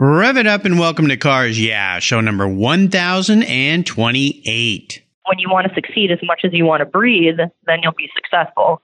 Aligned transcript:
Rev 0.00 0.36
it 0.36 0.46
up 0.46 0.64
and 0.64 0.78
welcome 0.78 1.08
to 1.08 1.16
Cars 1.16 1.60
Yeah, 1.60 1.98
show 1.98 2.20
number 2.20 2.46
1028. 2.46 5.02
When 5.26 5.40
you 5.40 5.50
want 5.50 5.66
to 5.66 5.74
succeed 5.74 6.12
as 6.12 6.20
much 6.22 6.42
as 6.44 6.52
you 6.52 6.64
want 6.64 6.82
to 6.82 6.86
breathe, 6.86 7.38
then 7.66 7.80
you'll 7.82 7.94
be 7.98 8.08
successful. 8.14 8.80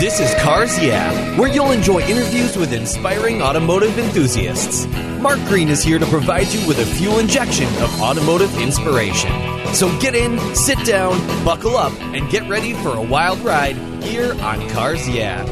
This 0.00 0.18
is 0.18 0.34
Cars 0.42 0.82
Yeah, 0.82 1.12
where 1.38 1.48
you'll 1.48 1.70
enjoy 1.70 2.00
interviews 2.00 2.56
with 2.56 2.72
inspiring 2.72 3.40
automotive 3.40 3.96
enthusiasts. 3.96 4.88
Mark 5.20 5.38
Green 5.46 5.68
is 5.68 5.84
here 5.84 6.00
to 6.00 6.06
provide 6.06 6.48
you 6.48 6.66
with 6.66 6.80
a 6.80 6.84
fuel 6.84 7.20
injection 7.20 7.68
of 7.84 8.02
automotive 8.02 8.58
inspiration. 8.58 9.30
So 9.74 9.96
get 10.00 10.16
in, 10.16 10.40
sit 10.56 10.84
down, 10.84 11.20
buckle 11.44 11.76
up, 11.76 11.92
and 12.00 12.28
get 12.30 12.48
ready 12.48 12.72
for 12.72 12.96
a 12.96 13.02
wild 13.02 13.38
ride 13.38 13.76
here 14.02 14.32
on 14.42 14.68
Cars 14.70 15.08
Yeah. 15.08 15.44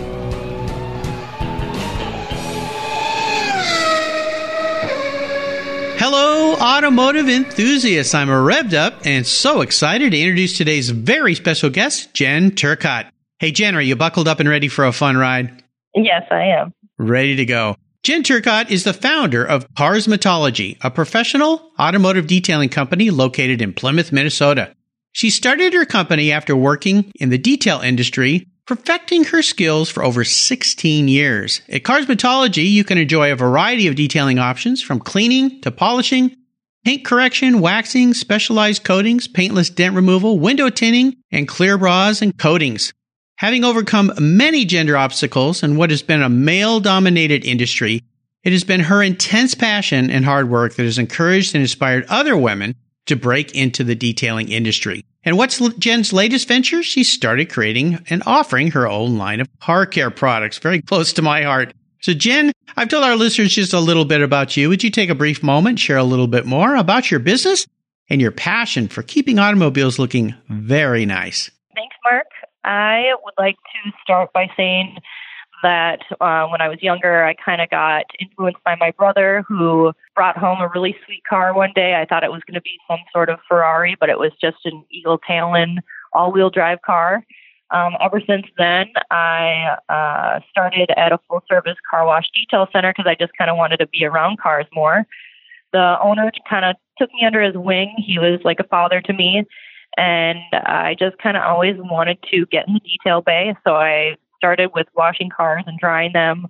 Hello, 6.04 6.54
automotive 6.54 7.28
enthusiasts. 7.28 8.12
I'm 8.12 8.26
revved 8.26 8.74
up 8.74 9.06
and 9.06 9.24
so 9.24 9.60
excited 9.60 10.10
to 10.10 10.20
introduce 10.20 10.58
today's 10.58 10.90
very 10.90 11.36
special 11.36 11.70
guest, 11.70 12.12
Jen 12.12 12.50
Turcotte. 12.50 13.08
Hey, 13.38 13.52
Jen, 13.52 13.76
are 13.76 13.80
you 13.80 13.94
buckled 13.94 14.26
up 14.26 14.40
and 14.40 14.48
ready 14.48 14.66
for 14.66 14.84
a 14.84 14.90
fun 14.90 15.16
ride? 15.16 15.62
Yes, 15.94 16.24
I 16.28 16.42
am. 16.60 16.74
Ready 16.98 17.36
to 17.36 17.44
go. 17.44 17.76
Jen 18.02 18.24
Turcotte 18.24 18.68
is 18.68 18.82
the 18.82 18.92
founder 18.92 19.44
of 19.44 19.72
Carsmatology, 19.74 20.76
a 20.80 20.90
professional 20.90 21.70
automotive 21.78 22.26
detailing 22.26 22.68
company 22.68 23.10
located 23.10 23.62
in 23.62 23.72
Plymouth, 23.72 24.10
Minnesota. 24.10 24.74
She 25.12 25.30
started 25.30 25.72
her 25.72 25.84
company 25.84 26.32
after 26.32 26.56
working 26.56 27.12
in 27.14 27.30
the 27.30 27.38
detail 27.38 27.78
industry 27.78 28.48
perfecting 28.66 29.24
her 29.24 29.42
skills 29.42 29.90
for 29.90 30.04
over 30.04 30.24
16 30.24 31.08
years. 31.08 31.62
At 31.68 31.82
Carsmatology, 31.82 32.70
you 32.70 32.84
can 32.84 32.98
enjoy 32.98 33.32
a 33.32 33.36
variety 33.36 33.86
of 33.88 33.96
detailing 33.96 34.38
options 34.38 34.82
from 34.82 35.00
cleaning 35.00 35.60
to 35.62 35.70
polishing, 35.70 36.36
paint 36.84 37.04
correction, 37.04 37.60
waxing, 37.60 38.14
specialized 38.14 38.84
coatings, 38.84 39.28
paintless 39.28 39.70
dent 39.70 39.94
removal, 39.94 40.38
window 40.38 40.70
tinting, 40.70 41.16
and 41.30 41.48
clear 41.48 41.78
bras 41.78 42.22
and 42.22 42.38
coatings. 42.38 42.92
Having 43.36 43.64
overcome 43.64 44.12
many 44.20 44.64
gender 44.64 44.96
obstacles 44.96 45.62
in 45.62 45.76
what 45.76 45.90
has 45.90 46.02
been 46.02 46.22
a 46.22 46.28
male 46.28 46.78
dominated 46.78 47.44
industry, 47.44 48.02
it 48.44 48.52
has 48.52 48.64
been 48.64 48.80
her 48.80 49.02
intense 49.02 49.54
passion 49.54 50.10
and 50.10 50.24
hard 50.24 50.48
work 50.48 50.74
that 50.74 50.84
has 50.84 50.98
encouraged 50.98 51.54
and 51.54 51.62
inspired 51.62 52.06
other 52.08 52.36
women 52.36 52.76
to 53.06 53.16
break 53.16 53.54
into 53.54 53.84
the 53.84 53.94
detailing 53.94 54.48
industry. 54.48 55.04
And 55.24 55.36
what's 55.36 55.60
Jen's 55.76 56.12
latest 56.12 56.48
venture? 56.48 56.82
She 56.82 57.04
started 57.04 57.50
creating 57.50 58.04
and 58.10 58.22
offering 58.26 58.72
her 58.72 58.88
own 58.88 59.18
line 59.18 59.40
of 59.40 59.48
car 59.60 59.86
care 59.86 60.10
products, 60.10 60.58
very 60.58 60.82
close 60.82 61.12
to 61.14 61.22
my 61.22 61.42
heart. 61.42 61.72
So, 62.00 62.12
Jen, 62.14 62.50
I've 62.76 62.88
told 62.88 63.04
our 63.04 63.14
listeners 63.14 63.54
just 63.54 63.72
a 63.72 63.80
little 63.80 64.04
bit 64.04 64.22
about 64.22 64.56
you. 64.56 64.68
Would 64.68 64.82
you 64.82 64.90
take 64.90 65.08
a 65.08 65.14
brief 65.14 65.42
moment, 65.42 65.78
share 65.78 65.98
a 65.98 66.04
little 66.04 66.26
bit 66.26 66.46
more 66.46 66.74
about 66.74 67.10
your 67.10 67.20
business 67.20 67.66
and 68.10 68.20
your 68.20 68.32
passion 68.32 68.88
for 68.88 69.04
keeping 69.04 69.38
automobiles 69.38 70.00
looking 70.00 70.34
very 70.48 71.06
nice? 71.06 71.50
Thanks, 71.76 71.94
Mark. 72.04 72.26
I 72.64 73.12
would 73.22 73.34
like 73.38 73.54
to 73.54 73.92
start 74.02 74.32
by 74.32 74.48
saying 74.56 74.96
that 75.62 76.00
uh, 76.20 76.46
when 76.46 76.60
I 76.60 76.68
was 76.68 76.82
younger, 76.82 77.24
I 77.24 77.34
kind 77.34 77.60
of 77.60 77.70
got 77.70 78.04
influenced 78.20 78.62
by 78.64 78.76
my 78.76 78.90
brother 78.92 79.44
who 79.48 79.92
brought 80.14 80.36
home 80.36 80.60
a 80.60 80.68
really 80.68 80.96
sweet 81.04 81.22
car 81.28 81.54
one 81.54 81.72
day. 81.74 81.94
I 81.94 82.04
thought 82.04 82.24
it 82.24 82.32
was 82.32 82.42
going 82.46 82.54
to 82.54 82.60
be 82.60 82.78
some 82.88 83.00
sort 83.12 83.28
of 83.28 83.38
Ferrari, 83.48 83.96
but 83.98 84.08
it 84.10 84.18
was 84.18 84.32
just 84.40 84.58
an 84.64 84.84
Eagle 84.90 85.18
Talon 85.18 85.80
all 86.12 86.32
wheel 86.32 86.50
drive 86.50 86.82
car. 86.82 87.24
Um, 87.70 87.94
ever 88.02 88.20
since 88.26 88.46
then, 88.58 88.88
I 89.10 89.76
uh, 89.88 90.40
started 90.50 90.90
at 90.96 91.12
a 91.12 91.18
full 91.28 91.42
service 91.48 91.76
car 91.90 92.04
wash 92.04 92.26
detail 92.34 92.66
center 92.72 92.92
because 92.92 93.08
I 93.08 93.14
just 93.14 93.32
kind 93.38 93.50
of 93.50 93.56
wanted 93.56 93.78
to 93.78 93.86
be 93.86 94.04
around 94.04 94.38
cars 94.38 94.66
more. 94.74 95.06
The 95.72 95.96
owner 96.02 96.30
kind 96.48 96.66
of 96.66 96.76
took 96.98 97.10
me 97.14 97.24
under 97.24 97.40
his 97.40 97.56
wing. 97.56 97.94
He 97.96 98.18
was 98.18 98.40
like 98.44 98.60
a 98.60 98.64
father 98.64 99.00
to 99.00 99.12
me. 99.12 99.44
And 99.96 100.38
I 100.52 100.96
just 100.98 101.18
kind 101.18 101.36
of 101.36 101.42
always 101.44 101.76
wanted 101.78 102.18
to 102.30 102.46
get 102.46 102.68
in 102.68 102.74
the 102.74 102.80
detail 102.80 103.22
bay. 103.22 103.54
So 103.64 103.74
I 103.74 104.16
started 104.42 104.70
with 104.74 104.88
washing 104.96 105.30
cars 105.30 105.62
and 105.68 105.78
drying 105.78 106.12
them 106.12 106.48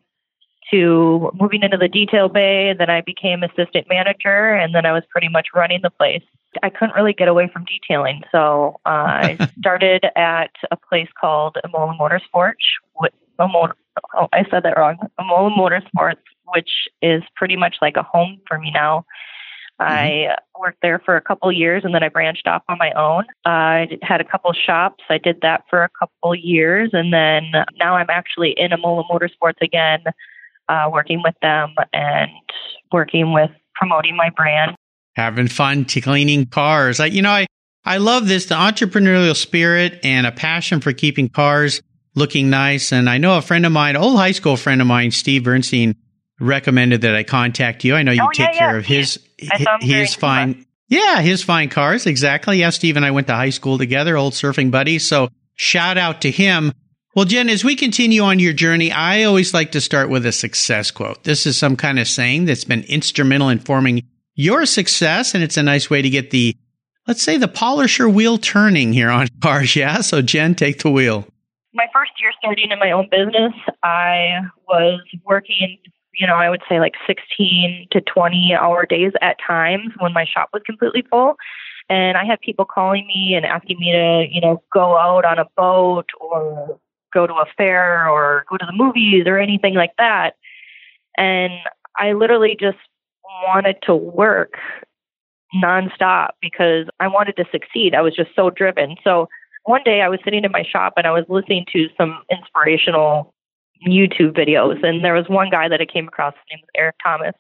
to 0.70 1.30
moving 1.38 1.62
into 1.62 1.76
the 1.76 1.88
detail 1.88 2.30
bay. 2.30 2.75
Then 2.76 2.88
I 2.88 3.03
became 3.03 3.42
assistant 3.42 3.86
manager, 3.91 4.54
and 4.54 4.75
then 4.75 4.86
I 4.86 4.92
was 4.92 5.03
pretty 5.10 5.28
much 5.28 5.48
running 5.54 5.80
the 5.82 5.91
place. 5.91 6.22
I 6.62 6.70
couldn't 6.70 6.94
really 6.94 7.12
get 7.12 7.28
away 7.28 7.50
from 7.52 7.66
detailing, 7.66 8.22
so 8.32 8.81
uh, 8.86 8.88
I 8.88 9.50
started 9.58 10.06
at 10.16 10.50
a 10.70 10.76
place 10.76 11.08
called 11.20 11.58
Imola 11.64 11.94
Motorsports. 12.00 12.64
With 12.98 13.12
Imola, 13.38 13.75
oh, 14.16 14.28
I 14.32 14.44
said 14.50 14.62
that 14.62 14.78
wrong. 14.78 14.97
Imola 15.20 15.50
Motorsports, 15.50 16.25
which 16.54 16.70
is 17.02 17.22
pretty 17.36 17.56
much 17.56 17.76
like 17.82 17.97
a 17.98 18.02
home 18.02 18.41
for 18.48 18.58
me 18.58 18.70
now. 18.70 19.04
Mm-hmm. 19.82 20.31
I 20.31 20.37
worked 20.59 20.78
there 20.82 21.00
for 21.04 21.16
a 21.16 21.20
couple 21.20 21.50
years 21.50 21.82
and 21.84 21.94
then 21.94 22.03
I 22.03 22.09
branched 22.09 22.47
off 22.47 22.62
on 22.69 22.78
my 22.78 22.93
own. 22.93 23.25
I 23.44 23.98
had 24.03 24.20
a 24.20 24.25
couple 24.25 24.53
shops. 24.53 25.03
I 25.09 25.19
did 25.19 25.41
that 25.43 25.65
for 25.69 25.82
a 25.82 25.88
couple 25.98 26.34
years 26.34 26.91
and 26.93 27.12
then 27.12 27.53
now 27.78 27.97
I'm 27.97 28.10
actually 28.10 28.54
in 28.56 28.72
Imola 28.72 29.04
Motorsports 29.10 29.60
again, 29.60 30.04
uh, 30.69 30.88
working 30.93 31.22
with 31.22 31.34
them 31.43 31.75
and 31.93 32.31
working 32.93 33.32
with 33.32 33.50
promoting 33.75 34.16
my 34.16 34.31
brand. 34.31 34.76
Having 35.16 35.48
fun 35.48 35.84
to 35.87 36.00
cleaning 36.00 36.47
cars. 36.47 37.00
I, 37.00 37.06
you 37.06 37.22
know, 37.22 37.31
I, 37.31 37.47
I 37.84 37.99
love 37.99 38.28
this, 38.28 38.47
the 38.47 38.54
entrepreneurial 38.54 39.37
spirit 39.37 40.00
and 40.04 40.26
a 40.26 40.32
passion 40.32 40.81
for 40.81 40.93
keeping 40.93 41.28
cars 41.28 41.82
looking 42.14 42.50
nice. 42.50 42.93
And 42.93 43.09
I 43.10 43.19
know 43.19 43.37
a 43.37 43.43
friend 43.43 43.66
of 43.66 43.72
mine, 43.72 43.97
old 43.97 44.16
high 44.16 44.32
school 44.32 44.56
friend 44.56 44.81
of 44.81 44.87
mine, 44.87 45.10
Steve 45.10 45.44
Bernstein, 45.44 45.97
recommended 46.42 47.03
that 47.03 47.14
I 47.14 47.22
contact 47.22 47.84
you. 47.84 47.94
I 47.94 48.03
know 48.03 48.12
you 48.12 48.22
oh, 48.22 48.30
take 48.32 48.54
yeah, 48.54 48.58
care 48.58 48.72
yeah. 48.72 48.78
of 48.78 48.86
his 48.86 49.20
his 49.80 50.14
fine. 50.14 50.66
Yeah, 50.88 51.20
his 51.20 51.42
fine 51.42 51.70
cars. 51.70 52.04
Exactly. 52.04 52.58
Yeah, 52.58 52.70
Steve 52.70 52.97
and 52.97 53.06
I 53.06 53.12
went 53.12 53.28
to 53.28 53.34
high 53.34 53.50
school 53.50 53.78
together, 53.78 54.16
old 54.16 54.34
surfing 54.34 54.70
buddies. 54.70 55.06
So 55.06 55.28
shout 55.54 55.97
out 55.97 56.20
to 56.22 56.31
him. 56.31 56.72
Well, 57.14 57.25
Jen, 57.25 57.48
as 57.48 57.64
we 57.64 57.76
continue 57.76 58.22
on 58.22 58.38
your 58.38 58.52
journey, 58.52 58.91
I 58.91 59.25
always 59.25 59.54
like 59.54 59.72
to 59.72 59.81
start 59.81 60.10
with 60.10 60.26
a 60.26 60.32
success 60.32 60.91
quote. 60.91 61.25
This 61.25 61.47
is 61.47 61.58
some 61.58 61.76
kind 61.76 61.98
of 61.98 62.08
saying 62.08 62.47
that's 62.47 62.64
been 62.64 62.84
instrumental 62.84 63.48
in 63.48 63.58
forming 63.58 64.02
your 64.34 64.66
success, 64.66 65.34
and 65.34 65.44
it's 65.44 65.58
a 65.58 65.62
nice 65.62 65.91
way 65.91 66.00
to 66.00 66.08
get 66.08 66.31
the, 66.31 66.56
let's 67.06 67.22
say, 67.22 67.36
the 67.36 67.48
polisher 67.48 68.08
wheel 68.08 68.38
turning 68.38 68.94
here 68.94 69.10
on 69.10 69.28
cars. 69.42 69.76
Yeah. 69.76 70.00
So, 70.00 70.22
Jen, 70.22 70.54
take 70.54 70.82
the 70.82 70.91
wheel. 70.91 71.26
My 71.75 71.86
first 71.92 72.12
year 72.20 72.32
starting 72.38 72.70
in 72.70 72.78
my 72.78 72.92
own 72.92 73.08
business, 73.10 73.52
I 73.82 74.41
was 74.66 75.00
working 75.25 75.78
you 76.14 76.26
know, 76.26 76.34
I 76.34 76.50
would 76.50 76.62
say 76.68 76.80
like 76.80 76.94
16 77.06 77.88
to 77.90 78.00
20 78.00 78.54
hour 78.58 78.86
days 78.86 79.12
at 79.20 79.36
times 79.44 79.92
when 79.98 80.12
my 80.12 80.24
shop 80.24 80.50
was 80.52 80.62
completely 80.64 81.04
full. 81.10 81.36
And 81.88 82.16
I 82.16 82.24
had 82.24 82.40
people 82.40 82.64
calling 82.64 83.06
me 83.06 83.34
and 83.34 83.44
asking 83.44 83.78
me 83.78 83.92
to, 83.92 84.26
you 84.30 84.40
know, 84.40 84.62
go 84.72 84.96
out 84.96 85.24
on 85.24 85.38
a 85.38 85.46
boat 85.56 86.06
or 86.20 86.78
go 87.12 87.26
to 87.26 87.34
a 87.34 87.46
fair 87.56 88.08
or 88.08 88.44
go 88.48 88.56
to 88.56 88.66
the 88.66 88.72
movies 88.72 89.24
or 89.26 89.38
anything 89.38 89.74
like 89.74 89.92
that. 89.98 90.32
And 91.16 91.52
I 91.98 92.12
literally 92.12 92.56
just 92.58 92.78
wanted 93.46 93.76
to 93.82 93.94
work 93.94 94.54
nonstop 95.54 96.30
because 96.40 96.86
I 97.00 97.08
wanted 97.08 97.36
to 97.36 97.44
succeed. 97.50 97.94
I 97.94 98.00
was 98.00 98.14
just 98.14 98.30
so 98.34 98.48
driven. 98.48 98.96
So 99.04 99.28
one 99.64 99.82
day 99.84 100.00
I 100.00 100.08
was 100.08 100.20
sitting 100.24 100.44
in 100.44 100.52
my 100.52 100.64
shop 100.64 100.94
and 100.96 101.06
I 101.06 101.10
was 101.10 101.24
listening 101.28 101.66
to 101.72 101.88
some 101.96 102.22
inspirational 102.30 103.34
YouTube 103.91 104.37
videos. 104.37 104.84
And 104.84 105.04
there 105.04 105.15
was 105.15 105.28
one 105.28 105.50
guy 105.50 105.69
that 105.69 105.81
I 105.81 105.87
came 105.87 106.09
across, 106.09 106.34
his 106.34 106.43
name 106.50 106.60
was 106.62 106.70
Eric 106.76 106.97
Thomas. 107.03 107.34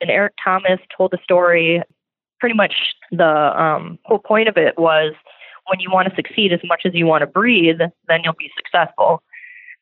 And 0.00 0.10
Eric 0.10 0.34
Thomas 0.42 0.80
told 0.96 1.14
a 1.14 1.22
story. 1.22 1.82
Pretty 2.38 2.54
much 2.54 2.74
the 3.10 3.24
um, 3.60 3.98
whole 4.04 4.18
point 4.18 4.46
of 4.48 4.58
it 4.58 4.78
was 4.78 5.14
when 5.68 5.80
you 5.80 5.90
want 5.90 6.08
to 6.08 6.14
succeed 6.14 6.52
as 6.52 6.60
much 6.64 6.82
as 6.84 6.92
you 6.94 7.06
want 7.06 7.22
to 7.22 7.26
breathe, 7.26 7.78
then 8.08 8.20
you'll 8.22 8.34
be 8.38 8.50
successful. 8.56 9.22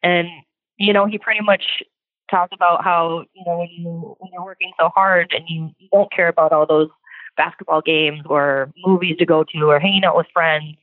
And, 0.03 0.29
you 0.77 0.93
know, 0.93 1.07
he 1.07 1.19
pretty 1.19 1.41
much 1.43 1.83
talked 2.31 2.55
about 2.55 2.85
how, 2.85 3.25
you 3.35 3.43
know, 3.45 3.59
when, 3.59 3.69
you, 3.71 4.17
when 4.19 4.31
you're 4.33 4.45
working 4.45 4.73
so 4.79 4.89
hard 4.95 5.33
and 5.35 5.45
you, 5.49 5.71
you 5.79 5.89
don't 5.93 6.13
care 6.13 6.29
about 6.29 6.53
all 6.53 6.67
those 6.67 6.89
basketball 7.37 7.83
games 7.83 8.21
or 8.27 8.73
movies 8.87 9.17
to 9.19 9.27
go 9.27 9.45
to 9.45 9.71
or 9.71 9.81
hanging 9.81 10.05
out 10.05 10.17
with 10.17 10.27
friends, 10.33 10.77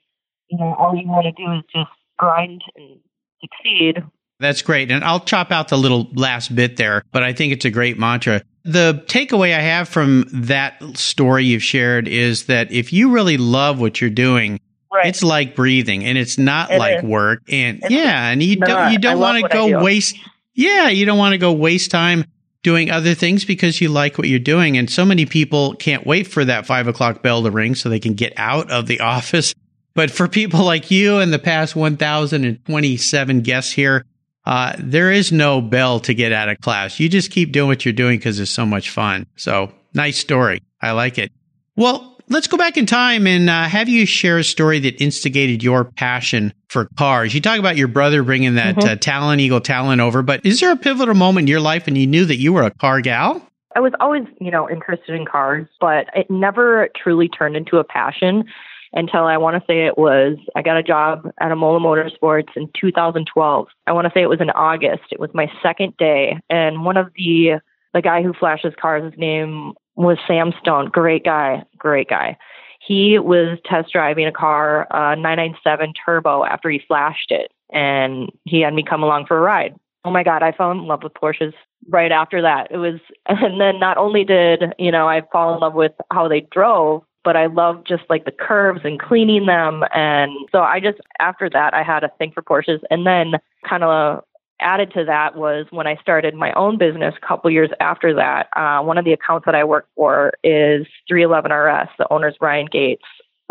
you 0.49 0.57
know, 0.57 0.75
all 0.77 0.95
you 0.95 1.07
want 1.07 1.25
to 1.25 1.31
do 1.31 1.51
is 1.53 1.63
just 1.73 1.89
grind 2.17 2.63
and 2.75 2.99
succeed 3.39 4.03
that's 4.41 4.61
great. 4.61 4.91
And 4.91 5.03
I'll 5.03 5.19
chop 5.21 5.51
out 5.51 5.69
the 5.69 5.77
little 5.77 6.09
last 6.13 6.53
bit 6.53 6.77
there, 6.77 7.03
but 7.11 7.23
I 7.23 7.33
think 7.33 7.53
it's 7.53 7.65
a 7.65 7.69
great 7.71 7.97
mantra. 7.97 8.41
The 8.63 9.03
takeaway 9.07 9.55
I 9.55 9.61
have 9.61 9.87
from 9.87 10.25
that 10.33 10.81
story 10.97 11.45
you've 11.45 11.63
shared 11.63 12.07
is 12.07 12.45
that 12.45 12.71
if 12.71 12.91
you 12.93 13.11
really 13.11 13.37
love 13.37 13.79
what 13.79 14.01
you're 14.01 14.09
doing, 14.09 14.59
right. 14.93 15.05
it's 15.07 15.23
like 15.23 15.55
breathing 15.55 16.03
and 16.03 16.17
it's 16.17 16.37
not 16.37 16.71
It 16.71 16.77
like 16.79 16.97
is. 16.99 17.03
work. 17.03 17.41
And 17.49 17.79
It's 17.81 17.89
yeah, 17.89 18.29
and 18.29 18.43
you 18.43 18.57
not. 18.57 18.67
don't 18.67 18.91
you 18.91 18.99
don't 18.99 19.19
want 19.19 19.41
to 19.41 19.49
go 19.49 19.81
waste 19.83 20.15
yeah, 20.53 20.89
you 20.89 21.05
don't 21.05 21.17
want 21.17 21.31
to 21.31 21.37
go 21.37 21.53
waste 21.53 21.91
time 21.91 22.25
doing 22.61 22.91
other 22.91 23.15
things 23.15 23.45
because 23.45 23.81
you 23.81 23.89
like 23.89 24.17
what 24.17 24.27
you're 24.27 24.37
doing. 24.37 24.77
And 24.77 24.89
so 24.89 25.05
many 25.05 25.25
people 25.25 25.73
can't 25.75 26.05
wait 26.05 26.27
for 26.27 26.43
that 26.45 26.65
five 26.65 26.87
o'clock 26.87 27.23
bell 27.23 27.41
to 27.43 27.49
ring 27.51 27.73
so 27.73 27.89
they 27.89 27.99
can 27.99 28.13
get 28.13 28.33
out 28.37 28.69
of 28.69 28.85
the 28.87 28.99
office. 28.99 29.53
But 29.93 30.11
for 30.11 30.27
people 30.27 30.63
like 30.63 30.91
you 30.91 31.17
and 31.17 31.33
the 31.33 31.39
past 31.39 31.75
1,027 31.75 33.41
guests 33.41 33.71
here, 33.71 34.05
uh, 34.45 34.75
there 34.79 35.11
is 35.11 35.31
no 35.31 35.61
bell 35.61 35.99
to 36.01 36.13
get 36.13 36.31
out 36.31 36.49
of 36.49 36.59
class. 36.59 36.99
You 36.99 37.09
just 37.09 37.31
keep 37.31 37.51
doing 37.51 37.67
what 37.67 37.85
you're 37.85 37.93
doing 37.93 38.17
because 38.17 38.39
it's 38.39 38.51
so 38.51 38.65
much 38.65 38.89
fun. 38.89 39.27
So 39.35 39.71
nice 39.93 40.17
story. 40.17 40.61
I 40.81 40.91
like 40.91 41.17
it. 41.17 41.31
Well, 41.75 42.17
let's 42.29 42.47
go 42.47 42.57
back 42.57 42.77
in 42.77 42.85
time 42.85 43.27
and 43.27 43.49
uh, 43.49 43.63
have 43.63 43.89
you 43.89 44.05
share 44.05 44.37
a 44.37 44.43
story 44.43 44.79
that 44.79 45.01
instigated 45.01 45.63
your 45.63 45.85
passion 45.85 46.53
for 46.69 46.87
cars. 46.97 47.33
You 47.33 47.41
talk 47.41 47.59
about 47.59 47.77
your 47.77 47.87
brother 47.87 48.23
bringing 48.23 48.55
that 48.55 48.75
mm-hmm. 48.75 48.89
uh, 48.89 48.95
Talon 48.95 49.39
Eagle 49.39 49.61
Talon 49.61 49.99
over, 49.99 50.21
but 50.21 50.45
is 50.45 50.59
there 50.59 50.71
a 50.71 50.77
pivotal 50.77 51.15
moment 51.15 51.43
in 51.45 51.47
your 51.47 51.59
life 51.59 51.85
when 51.85 51.95
you 51.95 52.07
knew 52.07 52.25
that 52.25 52.37
you 52.37 52.53
were 52.53 52.63
a 52.63 52.71
car 52.71 53.01
gal? 53.01 53.45
I 53.75 53.79
was 53.79 53.93
always, 53.99 54.23
you 54.39 54.51
know, 54.51 54.69
interested 54.69 55.15
in 55.15 55.25
cars, 55.25 55.67
but 55.79 56.07
it 56.13 56.29
never 56.29 56.89
truly 57.01 57.29
turned 57.29 57.55
into 57.55 57.77
a 57.77 57.83
passion 57.83 58.43
until 58.93 59.25
I 59.25 59.37
want 59.37 59.55
to 59.55 59.65
say 59.67 59.85
it 59.85 59.97
was 59.97 60.37
I 60.55 60.61
got 60.61 60.77
a 60.77 60.83
job 60.83 61.29
at 61.39 61.51
Imola 61.51 61.79
Motorsports 61.79 62.49
in 62.55 62.69
2012. 62.79 63.67
I 63.87 63.91
want 63.91 64.05
to 64.05 64.11
say 64.13 64.21
it 64.21 64.29
was 64.29 64.41
in 64.41 64.49
August. 64.51 65.03
It 65.11 65.19
was 65.19 65.29
my 65.33 65.51
second 65.61 65.95
day, 65.97 66.37
and 66.49 66.85
one 66.85 66.97
of 66.97 67.11
the 67.15 67.59
the 67.93 68.01
guy 68.01 68.23
who 68.23 68.33
flashes 68.33 68.73
cars, 68.79 69.11
his 69.11 69.19
name 69.19 69.73
was 69.95 70.17
Sam 70.27 70.53
Stone. 70.59 70.89
Great 70.89 71.25
guy, 71.25 71.63
great 71.77 72.09
guy. 72.09 72.37
He 72.85 73.19
was 73.19 73.59
test 73.65 73.91
driving 73.91 74.25
a 74.25 74.31
car, 74.31 74.87
uh, 74.91 75.15
997 75.15 75.93
Turbo, 76.03 76.43
after 76.43 76.69
he 76.69 76.81
flashed 76.87 77.29
it, 77.29 77.51
and 77.71 78.31
he 78.45 78.61
had 78.61 78.73
me 78.73 78.83
come 78.83 79.03
along 79.03 79.27
for 79.27 79.37
a 79.37 79.41
ride. 79.41 79.75
Oh 80.03 80.09
my 80.09 80.23
God, 80.23 80.41
I 80.41 80.51
fell 80.51 80.71
in 80.71 80.87
love 80.87 81.03
with 81.03 81.13
Porsches 81.13 81.53
right 81.89 82.11
after 82.11 82.41
that. 82.41 82.71
It 82.71 82.77
was, 82.77 82.99
and 83.27 83.61
then 83.61 83.79
not 83.79 83.97
only 83.97 84.23
did 84.23 84.63
you 84.79 84.91
know 84.91 85.07
I 85.07 85.21
fall 85.31 85.53
in 85.53 85.59
love 85.59 85.73
with 85.73 85.93
how 86.11 86.27
they 86.27 86.41
drove, 86.41 87.03
but 87.23 87.35
I 87.35 87.45
love 87.47 87.83
just 87.85 88.03
like 88.09 88.25
the 88.25 88.31
curves 88.31 88.81
and 88.83 88.99
cleaning 88.99 89.45
them. 89.45 89.83
And 89.93 90.31
so 90.51 90.59
I 90.59 90.79
just, 90.79 90.99
after 91.19 91.49
that, 91.49 91.73
I 91.73 91.83
had 91.83 92.03
a 92.03 92.09
thing 92.17 92.31
for 92.31 92.41
Porsches. 92.41 92.79
And 92.89 93.05
then 93.05 93.33
kind 93.67 93.83
of 93.83 94.23
added 94.59 94.91
to 94.93 95.03
that 95.05 95.35
was 95.35 95.65
when 95.71 95.87
I 95.87 95.95
started 95.97 96.35
my 96.35 96.51
own 96.53 96.77
business 96.77 97.15
a 97.21 97.25
couple 97.25 97.49
years 97.51 97.69
after 97.79 98.13
that. 98.15 98.47
Uh, 98.55 98.81
one 98.81 98.97
of 98.97 99.05
the 99.05 99.13
accounts 99.13 99.45
that 99.45 99.55
I 99.55 99.63
work 99.63 99.87
for 99.95 100.33
is 100.43 100.85
311 101.07 101.51
RS. 101.51 101.89
The 101.97 102.11
owner's 102.11 102.35
Ryan 102.39 102.67
Gates. 102.71 103.03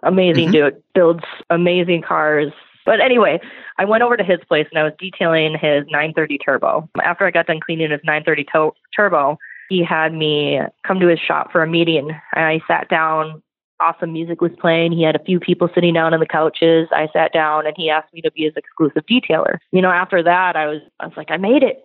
Amazing 0.02 0.46
mm-hmm. 0.46 0.52
dude, 0.52 0.82
builds 0.94 1.24
amazing 1.50 2.02
cars. 2.02 2.52
But 2.86 3.00
anyway, 3.00 3.40
I 3.78 3.84
went 3.84 4.02
over 4.02 4.16
to 4.16 4.24
his 4.24 4.38
place 4.48 4.66
and 4.70 4.78
I 4.78 4.84
was 4.84 4.94
detailing 4.98 5.52
his 5.52 5.84
930 5.90 6.38
Turbo. 6.38 6.88
After 7.04 7.26
I 7.26 7.30
got 7.30 7.46
done 7.46 7.60
cleaning 7.60 7.90
his 7.90 8.00
930 8.04 8.44
to- 8.52 8.74
Turbo, 8.96 9.38
he 9.68 9.84
had 9.84 10.14
me 10.14 10.60
come 10.86 10.98
to 11.00 11.06
his 11.06 11.20
shop 11.20 11.52
for 11.52 11.62
a 11.62 11.66
meeting. 11.66 12.10
And 12.34 12.44
I 12.44 12.60
sat 12.66 12.88
down 12.88 13.42
awesome 13.80 14.12
music 14.12 14.40
was 14.40 14.52
playing. 14.60 14.92
He 14.92 15.02
had 15.02 15.16
a 15.16 15.24
few 15.24 15.40
people 15.40 15.68
sitting 15.74 15.94
down 15.94 16.14
on 16.14 16.20
the 16.20 16.26
couches. 16.26 16.88
I 16.92 17.08
sat 17.12 17.32
down 17.32 17.66
and 17.66 17.74
he 17.76 17.90
asked 17.90 18.12
me 18.12 18.20
to 18.22 18.30
be 18.30 18.44
his 18.44 18.52
exclusive 18.56 19.04
detailer. 19.10 19.58
You 19.72 19.82
know, 19.82 19.90
after 19.90 20.22
that, 20.22 20.56
I 20.56 20.66
was, 20.66 20.82
I 20.98 21.06
was 21.06 21.16
like, 21.16 21.30
I 21.30 21.36
made 21.36 21.62
it. 21.62 21.84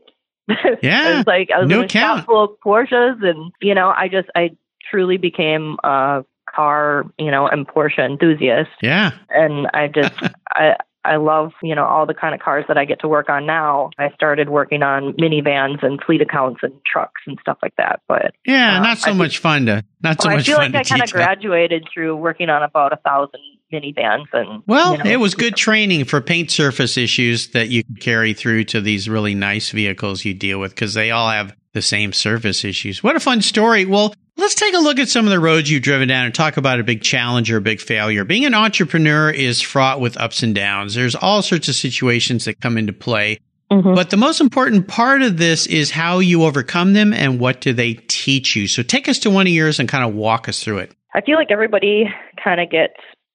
Yeah. 0.84 1.02
I 1.08 1.18
was 1.18 1.28
like, 1.28 1.50
I 1.56 1.60
was 1.60 1.70
no 1.70 1.80
in 1.80 1.86
a 1.86 1.90
shop 1.90 2.26
full 2.26 2.44
of 2.44 2.50
Porsches 2.64 3.24
and, 3.24 3.52
you 3.62 3.74
know, 3.74 3.90
I 3.90 4.08
just, 4.10 4.30
I 4.36 4.52
truly 4.90 5.18
became 5.18 5.78
a 5.84 6.24
car, 6.54 7.06
you 7.18 7.32
know, 7.32 7.48
and 7.48 7.68
Porsche 7.68 8.00
enthusiast. 8.00 8.72
Yeah. 8.82 9.12
And 9.30 9.68
I 9.74 9.88
just, 9.88 10.14
I, 10.52 10.76
I 11.06 11.18
love, 11.18 11.52
you 11.62 11.76
know, 11.76 11.86
all 11.86 12.06
the 12.06 12.14
kind 12.14 12.34
of 12.34 12.42
cars 12.42 12.66
that 12.68 12.78
I 12.78 12.86
get 12.86 13.02
to 13.02 13.08
work 13.08 13.30
on 13.30 13.46
now. 13.46 13.92
I 13.98 14.10
started 14.16 14.50
working 14.50 14.84
on 14.84 15.14
minivans 15.14 15.84
and 15.84 16.02
fleet 16.04 16.22
accounts 16.22 16.62
and 16.64 16.74
trucks 16.86 17.22
and 17.28 17.38
stuff 17.40 17.58
like 17.62 17.76
that. 17.78 18.02
But 18.08 18.34
yeah, 18.46 18.80
uh, 18.80 18.84
not 18.84 18.98
so 18.98 19.12
I 19.12 19.14
much 19.14 19.34
think, 19.34 19.42
fun 19.42 19.66
to 19.68 19.84
not 20.02 20.22
so 20.22 20.30
well, 20.30 20.38
much. 20.38 20.50
I 20.50 20.52
feel 20.52 20.58
like 20.58 20.76
I 20.76 20.84
kind 20.84 21.04
of 21.04 21.12
graduated 21.12 21.88
through 21.94 22.16
working 22.16 22.50
on 22.50 22.64
about 22.64 22.94
a 22.94 22.98
thousand 22.98 23.42
minivans 23.72 24.26
and. 24.34 24.64
Well, 24.68 24.98
you 24.98 25.04
know, 25.04 25.10
it 25.10 25.20
was 25.20 25.36
good 25.36 25.56
training 25.56 26.06
for 26.06 26.22
paint 26.22 26.52
surface 26.52 26.98
issues 26.98 27.50
that 27.50 27.70
you 27.70 27.84
can 27.84 27.96
carry 27.96 28.34
through 28.34 28.66
to 28.66 28.82
these 28.82 29.08
really 29.10 29.36
nice 29.36 29.72
vehicles 29.72 30.26
you 30.26 30.34
deal 30.34 30.60
with 30.60 30.72
because 30.72 30.94
they 30.94 31.12
all 31.12 31.30
have 31.30 31.56
the 31.74 31.82
same 31.82 32.14
surface 32.14 32.64
issues. 32.64 33.04
What 33.04 33.16
a 33.16 33.20
fun 33.20 33.42
story. 33.42 33.86
Well, 33.86 34.14
Let's 34.46 34.54
take 34.54 34.76
a 34.76 34.80
look 34.80 35.00
at 35.00 35.10
some 35.10 35.26
of 35.26 35.32
the 35.32 35.40
roads 35.40 35.72
you've 35.72 35.82
driven 35.82 36.08
down 36.08 36.28
and 36.28 36.36
talk 36.36 36.58
about 36.58 36.80
a 36.80 36.84
big 36.84 37.02
challenge 37.02 37.52
or 37.52 37.58
a 37.58 37.62
big 37.62 37.82
failure. 37.82 38.24
Being 38.24 38.46
an 38.46 38.54
entrepreneur 38.54 39.32
is 39.32 39.60
fraught 39.60 40.00
with 40.00 40.18
ups 40.18 40.44
and 40.44 40.54
downs. 40.54 40.94
There's 40.94 41.16
all 41.16 41.42
sorts 41.42 41.68
of 41.68 41.74
situations 41.74 42.46
that 42.46 42.62
come 42.62 42.78
into 42.78 42.94
play. 42.94 43.40
Mm-hmm. 43.72 43.96
But 43.96 44.12
the 44.12 44.18
most 44.18 44.42
important 44.42 44.88
part 44.88 45.24
of 45.24 45.38
this 45.38 45.66
is 45.66 45.90
how 45.90 46.20
you 46.20 46.44
overcome 46.44 46.94
them 46.94 47.12
and 47.12 47.40
what 47.40 47.60
do 47.60 47.74
they 47.74 47.96
teach 47.96 48.56
you. 48.56 48.68
So 48.68 48.84
take 48.84 49.10
us 49.10 49.18
to 49.22 49.32
one 49.32 49.48
of 49.48 49.52
yours 49.52 49.80
and 49.80 49.90
kind 49.90 50.08
of 50.08 50.14
walk 50.14 50.48
us 50.48 50.64
through 50.64 50.78
it. 50.78 50.96
I 51.16 51.22
feel 51.22 51.38
like 51.38 51.50
everybody 51.50 52.06
kind 52.44 52.62
of 52.62 52.70
gets 52.70 52.94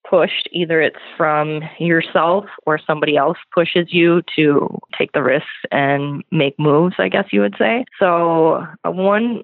pushed. 0.09 0.49
Either 0.53 0.81
it's 0.81 0.97
from 1.17 1.63
yourself 1.81 2.45
or 2.67 2.79
somebody 2.87 3.17
else 3.17 3.39
pushes 3.53 3.89
you 3.91 4.23
to 4.37 4.79
take 4.97 5.11
the 5.11 5.25
risks 5.25 5.49
and 5.73 6.23
make 6.31 6.57
moves, 6.57 6.95
I 7.01 7.09
guess 7.09 7.25
you 7.33 7.41
would 7.41 7.57
say. 7.59 7.85
So, 7.99 8.65
uh, 8.85 8.91
one 8.93 9.43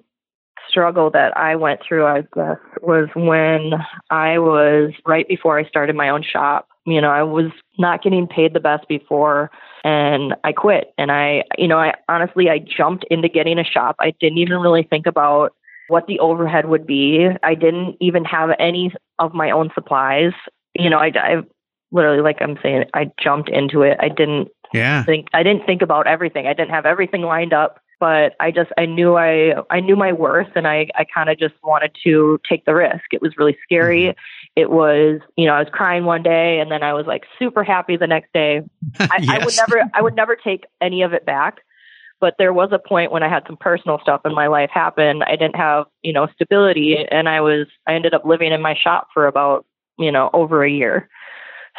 struggle 0.77 1.09
that 1.09 1.35
I 1.35 1.55
went 1.55 1.79
through, 1.85 2.05
I 2.05 2.21
guess, 2.21 2.57
was 2.83 3.09
when 3.15 3.73
I 4.11 4.37
was 4.37 4.91
right 5.07 5.27
before 5.27 5.57
I 5.57 5.67
started 5.67 5.95
my 5.95 6.09
own 6.09 6.21
shop. 6.21 6.67
You 6.85 7.01
know, 7.01 7.09
I 7.09 7.23
was 7.23 7.51
not 7.79 8.03
getting 8.03 8.27
paid 8.27 8.53
the 8.53 8.59
best 8.59 8.87
before 8.87 9.49
and 9.83 10.35
I 10.43 10.51
quit. 10.51 10.93
And 10.99 11.11
I, 11.11 11.43
you 11.57 11.67
know, 11.67 11.79
I 11.79 11.95
honestly, 12.07 12.49
I 12.49 12.59
jumped 12.59 13.05
into 13.09 13.27
getting 13.27 13.57
a 13.57 13.63
shop. 13.63 13.95
I 13.99 14.13
didn't 14.19 14.37
even 14.37 14.59
really 14.59 14.83
think 14.83 15.07
about 15.07 15.53
what 15.87 16.05
the 16.05 16.19
overhead 16.19 16.67
would 16.67 16.85
be. 16.85 17.27
I 17.41 17.55
didn't 17.55 17.97
even 17.99 18.23
have 18.25 18.51
any 18.59 18.93
of 19.17 19.33
my 19.33 19.49
own 19.49 19.71
supplies. 19.73 20.33
You 20.75 20.91
know, 20.91 20.99
I, 20.99 21.11
I 21.15 21.41
literally, 21.91 22.21
like 22.21 22.37
I'm 22.39 22.59
saying, 22.61 22.85
I 22.93 23.09
jumped 23.19 23.49
into 23.49 23.81
it. 23.81 23.97
I 23.99 24.09
didn't 24.09 24.49
yeah. 24.75 25.03
think, 25.03 25.27
I 25.33 25.41
didn't 25.41 25.65
think 25.65 25.81
about 25.81 26.05
everything. 26.05 26.45
I 26.45 26.53
didn't 26.53 26.71
have 26.71 26.85
everything 26.85 27.23
lined 27.23 27.53
up 27.53 27.79
but 27.99 28.35
I 28.39 28.51
just 28.51 28.71
I 28.77 28.85
knew 28.85 29.15
I 29.15 29.55
I 29.69 29.79
knew 29.79 29.95
my 29.95 30.13
worth 30.13 30.49
and 30.55 30.67
I 30.67 30.87
I 30.95 31.05
kind 31.05 31.29
of 31.29 31.39
just 31.39 31.55
wanted 31.63 31.95
to 32.03 32.39
take 32.47 32.65
the 32.65 32.75
risk. 32.75 33.05
It 33.11 33.21
was 33.21 33.37
really 33.37 33.57
scary. 33.63 34.03
Mm-hmm. 34.03 34.19
It 34.55 34.69
was, 34.69 35.19
you 35.35 35.45
know, 35.45 35.53
I 35.53 35.59
was 35.59 35.69
crying 35.71 36.05
one 36.05 36.23
day 36.23 36.59
and 36.59 36.71
then 36.71 36.83
I 36.83 36.93
was 36.93 37.05
like 37.07 37.23
super 37.39 37.63
happy 37.63 37.97
the 37.97 38.07
next 38.07 38.31
day. 38.33 38.61
I, 38.99 39.17
yes. 39.19 39.29
I 39.29 39.45
would 39.45 39.55
never 39.57 39.89
I 39.93 40.01
would 40.01 40.15
never 40.15 40.35
take 40.35 40.65
any 40.81 41.01
of 41.01 41.13
it 41.13 41.25
back. 41.25 41.61
But 42.19 42.35
there 42.39 42.53
was 42.53 42.69
a 42.71 42.79
point 42.79 43.11
when 43.11 43.21
I 43.21 43.29
had 43.29 43.43
some 43.45 43.57
personal 43.57 43.99
stuff 44.01 44.21
in 44.25 44.33
my 44.33 44.47
life 44.47 44.71
happen. 44.73 45.21
I 45.21 45.35
didn't 45.35 45.55
have, 45.55 45.85
you 46.01 46.13
know, 46.13 46.27
stability 46.33 46.97
and 47.11 47.29
I 47.29 47.41
was 47.41 47.67
I 47.87 47.93
ended 47.93 48.13
up 48.13 48.25
living 48.25 48.51
in 48.51 48.61
my 48.61 48.75
shop 48.75 49.07
for 49.13 49.27
about, 49.27 49.65
you 49.97 50.11
know, 50.11 50.29
over 50.33 50.63
a 50.63 50.69
year. 50.69 51.09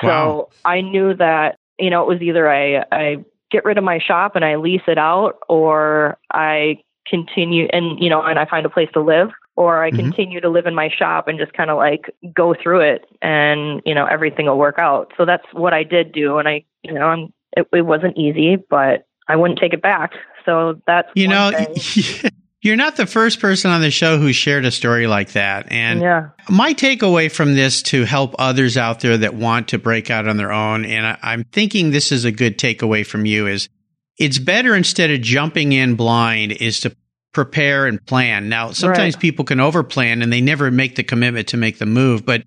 Wow. 0.02 0.48
So 0.50 0.58
I 0.64 0.80
knew 0.80 1.14
that, 1.14 1.58
you 1.78 1.90
know, 1.90 2.02
it 2.02 2.08
was 2.08 2.22
either 2.22 2.48
I 2.48 2.84
I 2.92 3.24
get 3.50 3.64
rid 3.64 3.78
of 3.78 3.84
my 3.84 3.98
shop 3.98 4.36
and 4.36 4.44
I 4.44 4.56
lease 4.56 4.82
it 4.86 4.98
out 4.98 5.38
or 5.48 6.18
I 6.32 6.82
continue 7.06 7.66
and 7.72 8.02
you 8.02 8.10
know 8.10 8.22
and 8.22 8.38
I 8.38 8.44
find 8.44 8.66
a 8.66 8.70
place 8.70 8.90
to 8.92 9.00
live 9.00 9.30
or 9.56 9.82
I 9.82 9.90
mm-hmm. 9.90 10.00
continue 10.00 10.40
to 10.40 10.48
live 10.48 10.66
in 10.66 10.74
my 10.74 10.90
shop 10.90 11.26
and 11.26 11.38
just 11.38 11.52
kind 11.52 11.70
of 11.70 11.76
like 11.76 12.14
go 12.34 12.54
through 12.54 12.80
it 12.80 13.06
and 13.22 13.80
you 13.84 13.94
know 13.94 14.06
everything 14.06 14.46
will 14.46 14.58
work 14.58 14.78
out. 14.78 15.12
So 15.16 15.24
that's 15.24 15.46
what 15.52 15.72
I 15.72 15.82
did 15.82 16.12
do 16.12 16.38
and 16.38 16.48
I 16.48 16.64
you 16.82 16.92
know 16.92 17.06
I'm 17.06 17.32
it, 17.56 17.66
it 17.72 17.82
wasn't 17.82 18.16
easy 18.18 18.56
but 18.56 19.06
I 19.26 19.36
wouldn't 19.36 19.58
take 19.58 19.72
it 19.72 19.82
back. 19.82 20.12
So 20.44 20.80
that's 20.86 21.08
you 21.14 21.28
know 21.28 21.50
You're 22.68 22.76
not 22.76 22.96
the 22.96 23.06
first 23.06 23.40
person 23.40 23.70
on 23.70 23.80
the 23.80 23.90
show 23.90 24.18
who 24.18 24.30
shared 24.30 24.66
a 24.66 24.70
story 24.70 25.06
like 25.06 25.32
that. 25.32 25.72
And 25.72 26.02
yeah. 26.02 26.28
my 26.50 26.74
takeaway 26.74 27.32
from 27.32 27.54
this 27.54 27.80
to 27.84 28.04
help 28.04 28.34
others 28.38 28.76
out 28.76 29.00
there 29.00 29.16
that 29.16 29.32
want 29.32 29.68
to 29.68 29.78
break 29.78 30.10
out 30.10 30.28
on 30.28 30.36
their 30.36 30.52
own, 30.52 30.84
and 30.84 31.06
I, 31.06 31.18
I'm 31.22 31.44
thinking 31.44 31.92
this 31.92 32.12
is 32.12 32.26
a 32.26 32.30
good 32.30 32.58
takeaway 32.58 33.06
from 33.06 33.24
you, 33.24 33.46
is 33.46 33.70
it's 34.18 34.36
better 34.36 34.74
instead 34.74 35.10
of 35.10 35.22
jumping 35.22 35.72
in 35.72 35.94
blind 35.94 36.52
is 36.52 36.80
to 36.80 36.94
prepare 37.32 37.86
and 37.86 38.04
plan. 38.04 38.50
Now, 38.50 38.72
sometimes 38.72 39.14
right. 39.14 39.22
people 39.22 39.46
can 39.46 39.60
overplan 39.60 40.22
and 40.22 40.30
they 40.30 40.42
never 40.42 40.70
make 40.70 40.94
the 40.96 41.04
commitment 41.04 41.48
to 41.48 41.56
make 41.56 41.78
the 41.78 41.86
move, 41.86 42.26
but 42.26 42.42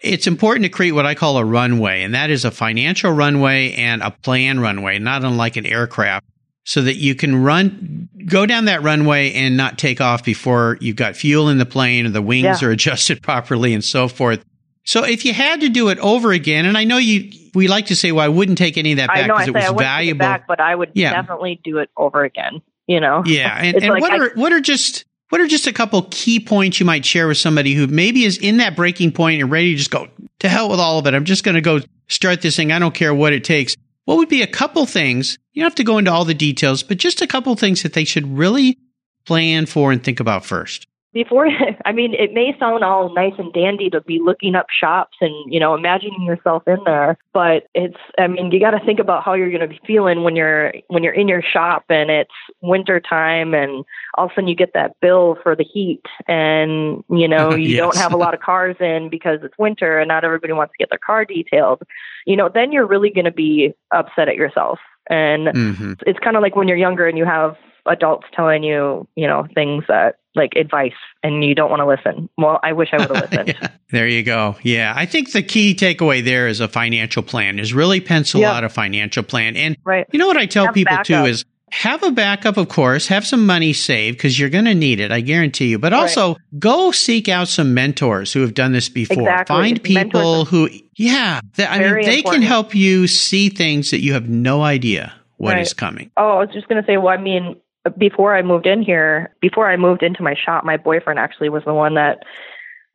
it's 0.00 0.28
important 0.28 0.66
to 0.66 0.70
create 0.70 0.92
what 0.92 1.04
I 1.04 1.16
call 1.16 1.36
a 1.36 1.44
runway, 1.44 2.04
and 2.04 2.14
that 2.14 2.30
is 2.30 2.44
a 2.44 2.52
financial 2.52 3.10
runway 3.10 3.72
and 3.72 4.02
a 4.02 4.12
plan 4.12 4.60
runway, 4.60 5.00
not 5.00 5.24
unlike 5.24 5.56
an 5.56 5.66
aircraft 5.66 6.24
so 6.64 6.80
that 6.82 6.96
you 6.96 7.14
can 7.14 7.42
run, 7.42 8.08
go 8.26 8.46
down 8.46 8.64
that 8.64 8.82
runway 8.82 9.32
and 9.32 9.56
not 9.56 9.78
take 9.78 10.00
off 10.00 10.24
before 10.24 10.78
you've 10.80 10.96
got 10.96 11.14
fuel 11.14 11.48
in 11.50 11.58
the 11.58 11.66
plane 11.66 12.06
or 12.06 12.10
the 12.10 12.22
wings 12.22 12.62
yeah. 12.62 12.68
are 12.68 12.70
adjusted 12.70 13.22
properly 13.22 13.74
and 13.74 13.84
so 13.84 14.08
forth. 14.08 14.44
So 14.86 15.04
if 15.04 15.24
you 15.24 15.32
had 15.32 15.60
to 15.60 15.68
do 15.68 15.88
it 15.88 15.98
over 15.98 16.32
again, 16.32 16.66
and 16.66 16.76
I 16.76 16.84
know 16.84 16.98
you, 16.98 17.30
we 17.54 17.68
like 17.68 17.86
to 17.86 17.96
say, 17.96 18.12
well, 18.12 18.24
I 18.24 18.28
wouldn't 18.28 18.58
take 18.58 18.76
any 18.76 18.92
of 18.92 18.98
that 18.98 19.08
back 19.08 19.26
because 19.26 19.48
it 19.48 19.54
was 19.54 19.72
valuable. 19.78 20.18
Back, 20.18 20.46
but 20.46 20.60
I 20.60 20.74
would 20.74 20.90
yeah. 20.94 21.12
definitely 21.12 21.60
do 21.62 21.78
it 21.78 21.90
over 21.96 22.22
again. 22.24 22.60
You 22.86 23.00
know? 23.00 23.22
Yeah. 23.24 23.58
And, 23.62 23.76
and 23.76 23.88
like 23.88 24.02
what 24.02 24.12
I, 24.12 24.18
are, 24.18 24.30
what 24.34 24.52
are 24.52 24.60
just, 24.60 25.04
what 25.30 25.40
are 25.40 25.46
just 25.46 25.66
a 25.66 25.72
couple 25.72 26.06
key 26.10 26.38
points 26.38 26.80
you 26.80 26.86
might 26.86 27.04
share 27.04 27.28
with 27.28 27.38
somebody 27.38 27.74
who 27.74 27.86
maybe 27.86 28.24
is 28.24 28.36
in 28.36 28.58
that 28.58 28.76
breaking 28.76 29.12
point 29.12 29.40
and 29.40 29.50
ready 29.50 29.72
to 29.72 29.76
just 29.76 29.90
go 29.90 30.08
to 30.40 30.48
hell 30.48 30.68
with 30.68 30.80
all 30.80 30.98
of 30.98 31.06
it? 31.06 31.14
I'm 31.14 31.24
just 31.24 31.44
going 31.44 31.54
to 31.54 31.62
go 31.62 31.80
start 32.08 32.42
this 32.42 32.56
thing. 32.56 32.70
I 32.70 32.78
don't 32.78 32.94
care 32.94 33.14
what 33.14 33.32
it 33.32 33.44
takes. 33.44 33.74
What 34.04 34.18
would 34.18 34.28
be 34.28 34.42
a 34.42 34.46
couple 34.46 34.86
things? 34.86 35.38
You 35.52 35.62
don't 35.62 35.70
have 35.70 35.76
to 35.76 35.84
go 35.84 35.98
into 35.98 36.12
all 36.12 36.24
the 36.24 36.34
details, 36.34 36.82
but 36.82 36.98
just 36.98 37.22
a 37.22 37.26
couple 37.26 37.54
things 37.56 37.82
that 37.82 37.94
they 37.94 38.04
should 38.04 38.36
really 38.36 38.78
plan 39.24 39.66
for 39.66 39.92
and 39.92 40.02
think 40.02 40.20
about 40.20 40.44
first. 40.44 40.86
Before 41.14 41.48
I 41.86 41.92
mean 41.92 42.12
it 42.12 42.34
may 42.34 42.54
sound 42.58 42.84
all 42.84 43.14
nice 43.14 43.32
and 43.38 43.52
dandy 43.52 43.88
to 43.90 44.00
be 44.02 44.20
looking 44.22 44.54
up 44.54 44.66
shops 44.68 45.16
and 45.20 45.32
you 45.52 45.58
know 45.60 45.74
imagining 45.74 46.22
yourself 46.22 46.64
in 46.66 46.78
there 46.84 47.16
but 47.32 47.68
it's 47.74 47.96
I 48.18 48.26
mean 48.26 48.50
you 48.50 48.60
got 48.60 48.72
to 48.72 48.84
think 48.84 48.98
about 48.98 49.24
how 49.24 49.32
you're 49.32 49.48
going 49.48 49.60
to 49.60 49.68
be 49.68 49.80
feeling 49.86 50.24
when 50.24 50.36
you're 50.36 50.74
when 50.88 51.02
you're 51.02 51.14
in 51.14 51.28
your 51.28 51.40
shop 51.40 51.84
and 51.88 52.10
it's 52.10 52.34
winter 52.60 53.00
time 53.00 53.54
and 53.54 53.84
all 54.16 54.26
of 54.26 54.32
a 54.32 54.34
sudden 54.34 54.48
you 54.48 54.56
get 54.56 54.72
that 54.74 54.96
bill 55.00 55.38
for 55.42 55.56
the 55.56 55.64
heat 55.64 56.02
and 56.28 57.02
you 57.08 57.28
know 57.28 57.54
you 57.54 57.68
Yes. 57.68 57.78
don't 57.78 57.96
have 57.96 58.12
a 58.12 58.16
lot 58.16 58.34
of 58.34 58.40
cars 58.40 58.76
in 58.80 59.08
because 59.08 59.38
it's 59.42 59.56
winter 59.58 59.98
and 59.98 60.08
not 60.08 60.24
everybody 60.24 60.52
wants 60.52 60.72
to 60.72 60.78
get 60.78 60.90
their 60.90 60.98
car 60.98 61.24
detailed 61.24 61.82
you 62.26 62.36
know 62.36 62.50
then 62.52 62.72
you're 62.72 62.86
really 62.86 63.10
going 63.10 63.24
to 63.24 63.30
be 63.32 63.72
upset 63.92 64.28
at 64.28 64.36
yourself 64.36 64.78
and 65.08 65.48
hmm 65.54 65.92
it's 66.06 66.18
kind 66.18 66.36
of 66.36 66.42
like 66.42 66.56
when 66.56 66.66
you're 66.66 66.76
younger 66.76 67.06
and 67.06 67.16
you 67.16 67.24
have 67.24 67.56
adults 67.86 68.26
telling 68.34 68.62
you, 68.62 69.06
you 69.16 69.26
know, 69.26 69.46
things 69.54 69.84
that 69.88 70.16
like 70.34 70.54
advice 70.56 70.92
and 71.22 71.44
you 71.44 71.54
don't 71.54 71.70
want 71.70 71.80
to 71.80 71.86
listen. 71.86 72.28
Well, 72.36 72.58
I 72.62 72.72
wish 72.72 72.88
I 72.92 72.98
would 72.98 73.14
have 73.16 73.30
listened. 73.30 73.48
Yeah, 73.60 73.68
there 73.90 74.08
you 74.08 74.22
go. 74.22 74.56
Yeah, 74.62 74.92
I 74.96 75.06
think 75.06 75.32
the 75.32 75.42
key 75.42 75.74
takeaway 75.74 76.24
there 76.24 76.48
is 76.48 76.60
a 76.60 76.66
financial 76.68 77.22
plan. 77.22 77.58
Is 77.58 77.72
really 77.72 78.00
pencil 78.00 78.40
Yep. 78.40 78.52
out 78.52 78.64
a 78.64 78.68
financial 78.68 79.22
plan. 79.22 79.56
And 79.56 79.76
Right. 79.84 80.06
you 80.12 80.18
know 80.18 80.26
what 80.26 80.36
I 80.36 80.46
tell 80.46 80.66
Have 80.66 80.74
people 80.74 80.96
too 81.04 81.24
is 81.24 81.44
have 81.70 82.02
a 82.04 82.10
backup, 82.12 82.56
of 82.56 82.68
course. 82.68 83.06
Have 83.08 83.26
some 83.26 83.46
money 83.46 83.72
saved 83.72 84.16
because 84.18 84.38
you're 84.38 84.48
going 84.50 84.64
to 84.66 84.74
need 84.74 85.00
it. 85.00 85.10
I 85.10 85.20
guarantee 85.20 85.66
you. 85.68 85.78
But 85.78 85.92
also 85.92 86.36
go 86.58 86.90
seek 86.92 87.28
out 87.28 87.48
some 87.48 87.74
mentors 87.74 88.32
who 88.32 88.40
have 88.42 88.54
done 88.54 88.72
this 88.72 88.88
before. 88.88 89.22
Exactly. 89.22 89.54
Find 89.56 89.82
people 89.82 90.04
Mentors 90.44 90.48
who, 90.50 90.68
yeah, 90.96 91.40
that, 91.56 91.70
I 91.72 91.78
mean, 91.80 92.04
they 92.06 92.22
can 92.22 92.42
help 92.42 92.74
you 92.76 93.06
see 93.08 93.48
things 93.48 93.90
that 93.90 94.02
you 94.02 94.12
have 94.12 94.28
no 94.28 94.62
idea 94.62 95.12
what 95.36 95.58
is 95.58 95.70
Right. 95.70 95.76
coming. 95.76 96.10
Oh, 96.16 96.36
I 96.38 96.38
was 96.44 96.50
just 96.52 96.68
going 96.68 96.80
to 96.80 96.86
say, 96.86 96.96
well, 96.96 97.08
I 97.08 97.16
mean, 97.20 97.56
before 97.98 98.36
I 98.36 98.42
moved 98.42 98.66
in 98.66 98.82
here, 98.82 99.34
before 99.40 99.70
I 99.70 99.76
moved 99.76 100.02
into 100.02 100.22
my 100.22 100.34
shop, 100.34 100.64
my 100.64 100.76
boyfriend 100.76 101.18
actually 101.18 101.48
was 101.48 101.62
the 101.66 101.74
one 101.74 101.94
that 101.94 102.18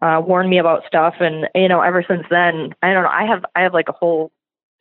uh, 0.02 0.22
warned 0.26 0.50
me 0.50 0.58
about 0.60 0.84
stuff. 0.88 1.16
And, 1.20 1.48
you 1.54 1.68
know, 1.68 1.82
ever 1.82 2.04
since 2.08 2.24
then, 2.30 2.74
I 2.82 2.94
don't 2.94 3.04
know, 3.04 3.10
I 3.10 3.26
have, 3.26 3.44
I 3.56 3.62
have 3.62 3.74
like 3.74 3.90
a 3.90 3.94
whole 3.94 4.32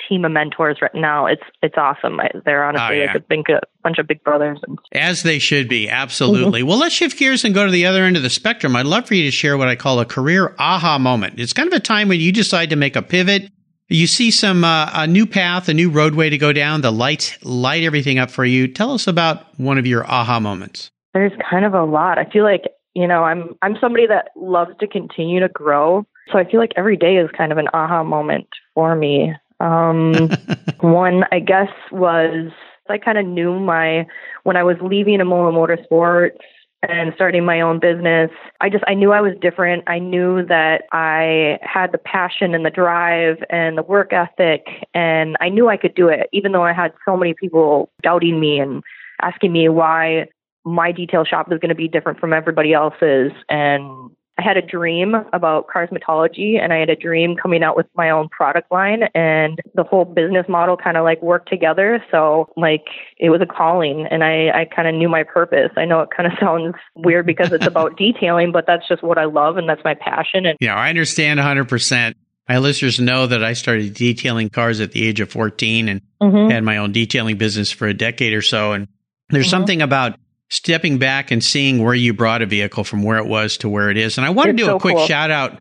team 0.09 0.25
of 0.25 0.31
mentors 0.31 0.79
right 0.81 0.95
now. 0.95 1.27
It's, 1.27 1.43
it's 1.61 1.75
awesome. 1.77 2.21
I, 2.21 2.31
they're 2.45 2.65
honestly 2.65 3.01
Oh, 3.01 3.01
yeah. 3.01 3.07
like 3.13 3.17
a 3.17 3.21
big, 3.21 3.51
a 3.51 3.61
bunch 3.83 3.99
of 3.99 4.07
big 4.07 4.23
brothers. 4.23 4.59
And 4.67 4.79
As 4.93 5.25
they 5.25 5.41
should 5.41 5.69
be, 5.69 5.89
absolutely. 5.89 6.63
Well, 6.63 6.79
let's 6.79 6.95
shift 6.95 7.19
gears 7.19 7.45
and 7.45 7.53
go 7.53 7.67
to 7.67 7.73
the 7.73 7.85
other 7.87 8.05
end 8.05 8.17
of 8.17 8.23
the 8.23 8.31
spectrum. 8.31 8.77
I'd 8.77 8.87
love 8.87 9.09
for 9.09 9.15
you 9.15 9.25
to 9.25 9.31
share 9.33 9.59
what 9.59 9.67
I 9.69 9.75
call 9.75 9.99
a 9.99 10.05
career 10.07 10.55
aha 10.59 10.99
moment. 10.99 11.41
It's 11.41 11.53
kind 11.53 11.67
of 11.67 11.73
a 11.75 11.81
time 11.81 12.09
when 12.09 12.21
you 12.21 12.31
decide 12.33 12.71
to 12.71 12.77
make 12.77 12.95
a 12.95 13.03
pivot. 13.03 13.51
You 13.91 14.07
see 14.07 14.31
some 14.31 14.65
uh, 14.65 14.91
a 14.93 15.07
new 15.07 15.27
path, 15.27 15.69
a 15.69 15.75
new 15.75 15.89
roadway 15.89 16.29
to 16.29 16.37
go 16.37 16.53
down. 16.53 16.83
The 16.83 16.93
lights 16.93 17.43
light 17.43 17.85
everything 17.85 18.19
up 18.19 18.31
for 18.31 18.45
you. 18.45 18.69
Tell 18.69 18.93
us 18.93 19.07
about 19.07 19.59
one 19.59 19.79
of 19.79 19.87
your 19.87 20.07
aha 20.07 20.39
moments. 20.41 20.91
There's 21.15 21.33
kind 21.51 21.65
of 21.65 21.73
a 21.73 21.85
lot. 21.85 22.19
I 22.19 22.27
feel 22.31 22.45
like, 22.45 22.65
you 22.95 23.07
know, 23.07 23.25
I'm 23.25 23.57
I'm 23.63 23.77
somebody 23.81 24.07
that 24.07 24.31
loves 24.37 24.73
to 24.81 24.87
continue 24.87 25.41
to 25.41 25.49
grow. 25.49 26.07
So 26.31 26.39
I 26.39 26.45
feel 26.45 26.61
like 26.61 26.73
every 26.77 26.99
day 26.99 27.17
is 27.17 27.31
kind 27.37 27.51
of 27.51 27.57
an 27.57 27.69
aha 27.73 28.05
moment 28.05 28.49
for 28.75 28.95
me. 28.95 29.33
Um 29.61 30.13
one 30.81 31.25
I 31.33 31.39
guess 31.39 31.71
was 31.91 32.53
I 32.91 32.99
kind 32.99 33.17
of 33.17 33.25
knew 33.25 33.59
my 33.59 34.07
when 34.45 34.57
I 34.57 34.65
was 34.65 34.77
leaving 34.83 35.21
Imola 35.21 35.51
Motorsports 35.51 36.37
and 36.83 37.13
starting 37.15 37.45
my 37.45 37.61
own 37.61 37.81
business. 37.81 38.31
I 38.61 38.71
just 38.71 38.85
I 38.87 38.95
knew 38.95 39.13
I 39.13 39.21
was 39.21 39.35
different. 39.41 39.85
I 39.87 39.99
knew 39.99 40.45
that 40.47 40.85
I 40.93 41.59
had 41.63 41.93
the 41.93 41.99
passion 41.99 42.55
and 42.55 42.65
the 42.65 42.71
drive 42.71 43.39
and 43.51 43.77
the 43.77 43.83
work 43.83 44.13
ethic 44.13 44.67
and 44.95 45.37
I 45.41 45.49
knew 45.49 45.69
I 45.69 45.77
could 45.77 45.95
do 45.95 46.09
it 46.09 46.29
even 46.33 46.53
though 46.53 46.65
I 46.65 46.73
had 46.73 46.93
so 47.05 47.17
many 47.17 47.35
people 47.35 47.91
doubting 48.03 48.39
me 48.39 48.61
and 48.61 48.83
asking 49.21 49.53
me 49.53 49.69
why 49.69 50.29
my 50.65 50.93
detail 50.93 51.25
shop 51.25 51.49
was 51.49 51.59
going 51.59 51.71
to 51.71 51.75
be 51.75 51.89
different 51.89 52.21
from 52.21 52.33
everybody 52.33 52.73
else's 52.73 53.33
and 53.49 54.11
I 54.39 54.43
had 54.43 54.57
a 54.57 54.63
dream 54.63 55.15
about 55.33 55.67
Carsmatology 55.67 56.61
and 56.63 56.73
I 56.73 56.77
had 56.79 56.91
a 56.91 56.95
dream 56.97 57.35
coming 57.37 57.63
out 57.65 57.77
with 57.77 57.87
my 57.97 58.09
own 58.11 58.29
product 58.29 58.71
line 58.71 59.03
and 59.15 59.59
the 59.75 59.83
whole 59.83 60.05
business 60.05 60.47
model 60.49 60.77
kind 60.77 60.97
of 60.97 61.03
like 61.05 61.21
worked 61.21 61.49
together. 61.49 62.03
So 62.13 62.49
like 62.57 62.85
it 63.19 63.31
was 63.31 63.41
a 63.41 63.47
calling 63.47 64.07
and 64.09 64.23
I, 64.23 64.49
I 64.51 64.65
kind 64.65 64.87
of 64.87 64.95
knew 64.95 65.09
my 65.09 65.25
purpose. 65.25 65.71
I 65.77 65.85
know 65.87 66.01
it 66.03 66.11
kind 66.17 66.31
of 66.33 66.39
sounds 66.41 66.75
weird 66.95 67.27
because 67.27 67.53
it's 67.53 67.67
about 67.67 67.97
detailing, 67.99 68.53
but 68.53 68.65
that's 68.67 68.87
just 68.89 69.03
what 69.03 69.19
I 69.19 69.25
love 69.25 69.57
and 69.57 69.69
that's 69.69 69.83
my 69.85 69.95
passion. 69.95 70.47
And 70.47 70.57
Yeah, 70.61 70.77
I 70.77 70.89
understand 70.89 71.41
100%. 71.41 72.15
My 72.49 72.59
listeners 72.59 72.99
know 73.01 73.27
that 73.27 73.43
I 73.45 73.53
started 73.55 73.93
detailing 73.93 74.51
cars 74.51 74.81
at 74.81 74.93
the 74.93 75.07
age 75.07 75.21
of 75.21 75.31
14 75.31 75.89
and 75.89 76.01
Mhm. 76.23 76.51
had 76.51 76.63
my 76.65 76.77
own 76.79 76.93
detailing 76.93 77.37
business 77.39 77.71
for 77.71 77.87
a 77.89 77.95
decade 77.95 78.33
or 78.33 78.43
so. 78.43 78.73
And 78.73 78.89
there's 79.31 79.47
Mhm. 79.49 79.51
something 79.51 79.83
about 79.83 80.19
stepping 80.49 80.99
back 80.99 81.31
and 81.31 81.43
seeing 81.45 81.83
where 81.83 81.95
you 81.95 82.13
brought 82.15 82.43
a 82.43 82.47
vehicle 82.47 82.85
from 82.85 83.03
where 83.03 83.19
it 83.19 83.27
was 83.27 83.57
to 83.59 83.69
where 83.69 83.91
it 83.91 83.97
is. 83.97 84.17
And 84.19 84.27
I 84.27 84.31
want 84.31 84.47
to 84.47 84.55
It's 84.55 84.63
do 84.69 84.77
a 84.77 84.81
quick 84.81 84.97
cool. 84.97 85.07
shout 85.07 85.31
out. 85.31 85.59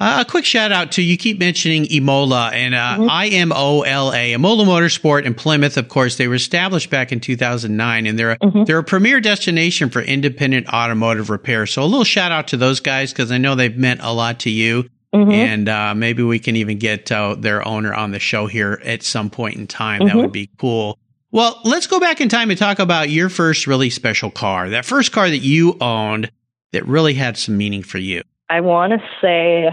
Uh, 0.00 0.22
a 0.24 0.30
quick 0.30 0.44
shout 0.44 0.70
out 0.70 0.92
to 0.92 1.02
you 1.02 1.16
keep 1.16 1.40
mentioning 1.40 1.84
Imola 1.86 2.50
and 2.54 2.72
uh, 2.72 2.98
Mhm. 3.00 3.08
I 3.10 3.26
M 3.28 3.52
O 3.52 3.82
L 3.82 4.12
A, 4.14 4.32
Imola 4.32 4.64
Motorsport 4.64 5.24
in 5.24 5.34
Plymouth. 5.34 5.76
Of 5.76 5.88
course, 5.88 6.14
they 6.16 6.28
were 6.28 6.36
established 6.36 6.88
back 6.88 7.10
in 7.10 7.18
2009, 7.18 8.06
and 8.06 8.16
they're 8.16 8.30
a, 8.30 8.38
Mhm. 8.38 8.64
they're 8.66 8.78
a 8.78 8.84
premier 8.84 9.20
destination 9.20 9.90
for 9.90 10.00
independent 10.00 10.68
automotive 10.68 11.30
repair. 11.30 11.66
So 11.66 11.82
a 11.82 11.86
little 11.86 12.04
shout 12.04 12.30
out 12.30 12.46
to 12.48 12.56
those 12.56 12.78
guys 12.78 13.12
because 13.12 13.32
I 13.32 13.38
know 13.38 13.56
they've 13.56 13.76
meant 13.76 13.98
a 14.04 14.12
lot 14.12 14.38
to 14.40 14.50
you 14.50 14.84
Mhm. 15.12 15.32
and 15.32 15.68
uh, 15.68 15.94
maybe 15.96 16.22
we 16.22 16.38
can 16.38 16.54
even 16.54 16.78
get 16.78 17.10
uh, 17.10 17.34
their 17.36 17.66
owner 17.66 17.92
on 17.92 18.12
the 18.12 18.20
show 18.20 18.46
here 18.46 18.80
at 18.84 19.02
some 19.02 19.30
point 19.30 19.56
in 19.56 19.66
time. 19.66 20.04
That 20.06 20.14
Mhm. 20.14 20.20
would 20.22 20.32
be 20.32 20.48
cool. 20.58 20.96
Well, 21.30 21.60
let's 21.64 21.86
go 21.86 22.00
back 22.00 22.20
in 22.20 22.28
time 22.28 22.50
and 22.50 22.58
talk 22.58 22.78
about 22.78 23.10
your 23.10 23.28
first 23.28 23.66
really 23.66 23.90
special 23.90 24.30
car. 24.30 24.70
That 24.70 24.86
first 24.86 25.12
car 25.12 25.28
that 25.28 25.38
you 25.38 25.76
owned 25.80 26.30
that 26.72 26.86
really 26.86 27.14
had 27.14 27.36
some 27.36 27.56
meaning 27.56 27.82
for 27.82 27.98
you. 27.98 28.22
I 28.48 28.60
want 28.60 28.94
to 28.94 28.98
say 29.20 29.68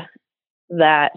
that 0.69 1.11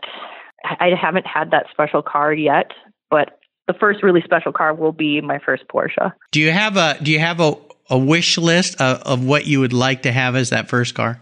I 0.64 0.90
haven't 1.00 1.26
had 1.26 1.50
that 1.50 1.66
special 1.73 2.02
car 2.02 2.33
yet, 2.33 2.71
but 3.11 3.40
the 3.66 3.75
first 3.75 4.02
really 4.02 4.23
special 4.23 4.52
car 4.52 4.75
will 4.75 4.92
be 4.92 5.21
my 5.21 5.38
first 5.38 5.64
Porsche. 5.68 6.12
Do 6.30 6.40
you 6.40 6.52
have 6.52 6.76
a 6.76 6.97
Do 7.02 7.11
you 7.11 7.18
have 7.18 7.40
a, 7.40 7.54
a 7.90 7.99
wish 7.99 8.38
list 8.38 8.80
of, 8.80 9.02
of 9.02 9.25
what 9.25 9.47
you 9.47 9.61
would 9.61 9.73
like 9.73 10.02
to 10.02 10.12
have 10.12 10.37
as 10.37 10.50
that 10.50 10.68
first 10.68 10.95
car? 10.95 11.21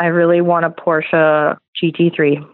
I 0.00 0.06
really 0.06 0.40
want 0.40 0.64
a 0.64 0.70
Porsche 0.70 1.56
GT3. 1.82 2.44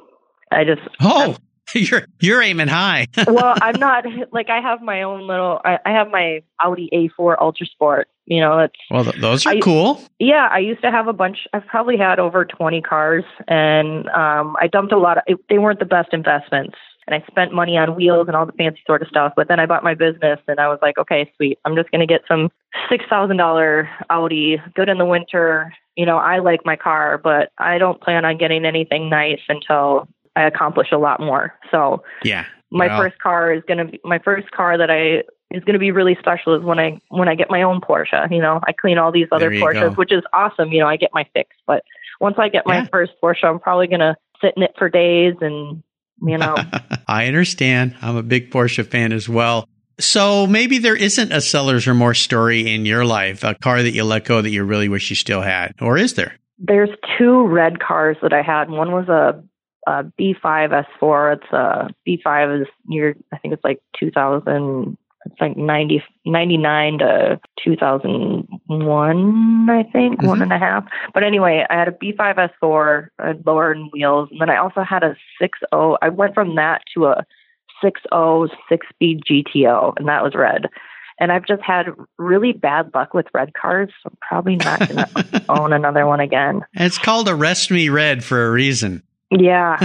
I 0.53 0.65
just 0.65 0.83
Oh, 1.01 1.37
you're 1.75 2.07
you're 2.21 2.43
aiming 2.43 2.69
high. 2.69 3.07
well, 3.27 3.55
I'm 3.61 3.79
not 3.79 4.05
like 4.33 4.51
I 4.51 4.61
have 4.61 4.83
my 4.83 5.03
own 5.03 5.27
little. 5.27 5.61
I, 5.65 5.79
I 5.85 5.91
have 5.93 6.09
my 6.11 6.43
Audi 6.63 6.89
A4 6.93 7.37
Ultra 7.41 7.67
Sport. 7.67 8.09
You 8.27 8.41
know, 8.41 8.59
it's 8.61 8.75
well, 8.91 9.05
th- 9.05 9.17
those 9.21 9.45
are 9.47 9.51
I- 9.51 9.61
cool. 9.61 10.01
yeah. 10.19 10.49
I 10.51 10.59
used 10.59 10.81
to 10.83 10.91
have 10.91 11.09
a 11.09 11.13
bunch. 11.13 11.47
I've 11.53 11.67
probably 11.67 11.97
had 11.99 12.19
over 12.19 12.45
20 12.45 12.81
cars, 12.81 13.25
and 13.49 14.09
um, 14.11 14.57
I 14.61 14.67
dumped 14.67 14.93
a 14.93 14.99
lot 14.99 15.19
of. 15.19 15.25
It, 15.27 15.39
they 15.49 15.59
weren't 15.59 15.79
the 15.79 15.85
best 15.85 16.13
investments, 16.15 16.77
and 17.07 17.15
I 17.15 17.27
spent 17.27 17.53
money 17.53 17.77
on 17.77 17.95
wheels 17.95 18.27
and 18.29 18.35
all 18.37 18.47
the 18.47 18.53
fancy 18.53 18.81
sort 18.87 19.03
of 19.03 19.09
stuff. 19.09 19.35
But 19.37 19.49
then 19.49 19.61
I 19.61 19.67
bought 19.67 19.85
my 19.85 19.95
business, 19.95 20.41
and 20.49 20.59
I 20.59 20.69
was 20.69 20.79
like, 20.81 20.97
okay, 20.97 21.31
sweet. 21.37 21.59
I'm 21.67 21.77
just 21.77 21.91
gonna 21.91 22.07
get 22.07 22.23
some 22.27 22.51
six 22.89 23.05
thousand 23.11 23.37
dollar 23.37 23.91
Audi, 24.09 24.59
good 24.75 24.89
in 24.89 24.97
the 24.99 25.05
winter. 25.05 25.75
You 25.97 26.07
know, 26.07 26.17
I 26.17 26.39
like 26.39 26.61
my 26.65 26.77
car, 26.77 27.19
but 27.19 27.53
I 27.59 27.77
don't 27.79 28.01
plan 28.01 28.25
on 28.25 28.39
getting 28.39 28.65
anything 28.65 29.11
nice 29.11 29.41
until 29.49 30.09
I 30.37 30.43
accomplish 30.47 30.89
a 30.93 30.99
lot 30.99 31.21
more. 31.21 31.55
So 31.71 32.03
Yeah. 32.23 32.45
my 32.71 32.89
Well, 32.89 32.99
first 32.99 33.19
car 33.19 33.53
is 33.53 33.63
going 33.67 33.79
to 33.79 33.85
be 33.85 34.01
my 34.05 34.19
first 34.19 34.51
car 34.51 34.77
that 34.79 34.91
I 34.91 35.23
is 35.55 35.63
going 35.65 35.75
to 35.75 35.79
be 35.79 35.93
really 35.93 36.17
special 36.19 36.55
is 36.57 36.63
when 36.65 36.79
I 36.79 36.99
when 37.09 37.29
I 37.29 37.35
get 37.35 37.51
my 37.51 37.63
own 37.63 37.81
Porsche. 37.81 38.31
You 38.31 38.41
know, 38.41 38.61
I 38.67 38.73
clean 38.73 38.99
all 38.99 39.13
these 39.13 39.29
other 39.31 39.51
Porsches, 39.51 39.91
go. 39.91 39.95
which 39.95 40.13
is 40.13 40.23
awesome. 40.33 40.73
You 40.73 40.81
know, 40.81 40.89
I 40.89 40.97
get 40.97 41.11
my 41.13 41.27
fix, 41.33 41.51
but 41.67 41.85
once 42.21 42.37
I 42.39 42.49
get 42.49 42.67
my 42.67 42.79
Yeah. 42.79 42.87
first 42.91 43.13
Porsche, 43.23 43.45
I'm 43.45 43.61
probably 43.61 43.87
going 43.87 44.01
to 44.01 44.17
sit 44.41 44.55
in 44.57 44.63
it 44.63 44.75
for 44.79 44.89
days 44.89 45.35
and 45.41 45.83
you 46.23 46.39
know. 46.39 46.57
I 47.09 47.27
understand. 47.27 47.95
I'm 48.03 48.17
a 48.17 48.23
big 48.23 48.51
Porsche 48.51 48.85
fan 48.87 49.13
as 49.13 49.29
well. 49.29 49.69
So 50.01 50.49
maybe 50.49 50.79
there 50.79 50.97
isn't 50.97 51.31
a 51.33 51.41
seller's 51.41 51.87
remorse 51.87 52.19
story 52.19 52.73
in 52.75 52.85
your 52.85 53.05
life, 53.05 53.45
a 53.45 53.55
car 53.55 53.81
that 53.81 53.93
you 53.93 54.03
let 54.03 54.25
go 54.25 54.43
that 54.43 54.51
you 54.51 54.65
really 54.65 54.89
wish 54.89 55.09
you 55.11 55.15
still 55.17 55.41
had, 55.41 55.73
or 55.81 55.97
is 55.97 56.15
there? 56.15 56.35
There's 56.59 56.89
two 57.17 57.47
red 57.47 57.79
cars 57.79 58.17
that 58.23 58.33
I 58.33 58.43
had. 58.43 58.71
One 58.71 58.91
was 58.91 59.09
a, 59.09 59.41
a 59.87 60.05
B5 60.21 60.85
S4. 61.01 61.37
It's 61.37 61.53
uh, 61.53 61.89
a 61.89 61.95
B5 62.09 62.63
is 62.63 62.69
near, 62.87 63.17
I 63.33 63.39
think 63.39 63.55
it's 63.55 63.65
like 63.65 63.81
2000, 63.99 64.97
it's 65.27 65.41
like 65.41 65.57
90, 65.57 66.03
99 66.27 66.99
to 66.99 67.41
2001, 67.65 69.71
I 69.71 69.83
think, 69.85 70.23
one 70.23 70.39
Mhm. 70.39 70.43
and 70.43 70.53
a 70.53 70.59
half. 70.59 70.85
But 71.13 71.25
anyway, 71.25 71.67
I 71.69 71.75
had 71.75 71.89
a 71.89 71.93
B5 71.93 72.37
S4, 72.63 73.09
I 73.19 73.27
had 73.29 73.47
lower 73.47 73.75
end 73.75 73.91
wheels, 73.93 74.29
and 74.31 74.41
then 74.41 74.51
I 74.51 74.57
also 74.57 74.83
had 74.83 75.03
a 75.03 75.17
6.0. 75.41 75.99
I 76.03 76.09
went 76.09 76.35
from 76.35 76.55
that 76.57 76.83
to 76.95 77.07
a 77.07 77.25
6.0 77.83 77.83
six 77.83 78.01
oh 78.13 78.49
speed 78.91 79.23
GTO, 79.29 79.95
and 79.99 80.09
that 80.09 80.23
was 80.23 80.35
red. 80.35 80.67
And 81.21 81.31
I've 81.31 81.47
just 81.47 81.63
had 81.63 81.87
really 82.19 82.53
bad 82.53 82.91
luck 82.95 83.15
with 83.15 83.27
red 83.35 83.53
cars, 83.55 83.91
so 84.03 84.11
I'm 84.11 84.17
probably 84.27 84.57
not 84.57 84.79
going 84.81 84.97
to 84.97 85.45
own 85.49 85.73
another 85.73 86.07
one 86.07 86.21
again. 86.21 86.65
It's 86.75 86.99
called 86.99 87.29
Arrest 87.29 87.71
Me 87.71 87.89
Red 87.89 88.25
for 88.25 88.47
a 88.47 88.51
reason. 88.51 89.03
Yeah, 89.39 89.79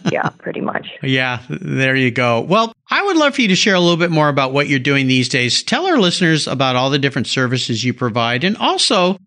yeah, 0.12 0.28
pretty 0.38 0.60
much. 0.60 0.88
Yeah, 1.02 1.42
there 1.48 1.96
you 1.96 2.10
go. 2.10 2.40
Well, 2.40 2.72
I 2.90 3.02
would 3.02 3.16
love 3.16 3.34
for 3.34 3.42
you 3.42 3.48
to 3.48 3.56
share 3.56 3.74
a 3.74 3.80
little 3.80 3.96
bit 3.96 4.10
more 4.10 4.28
about 4.28 4.52
what 4.52 4.68
you're 4.68 4.78
doing 4.78 5.06
these 5.06 5.28
days. 5.28 5.62
Tell 5.62 5.86
our 5.86 5.98
listeners 5.98 6.46
about 6.46 6.76
all 6.76 6.90
the 6.90 6.98
different 6.98 7.26
services 7.26 7.84
you 7.84 7.92
provide 7.92 8.44
and 8.44 8.56
also 8.56 9.18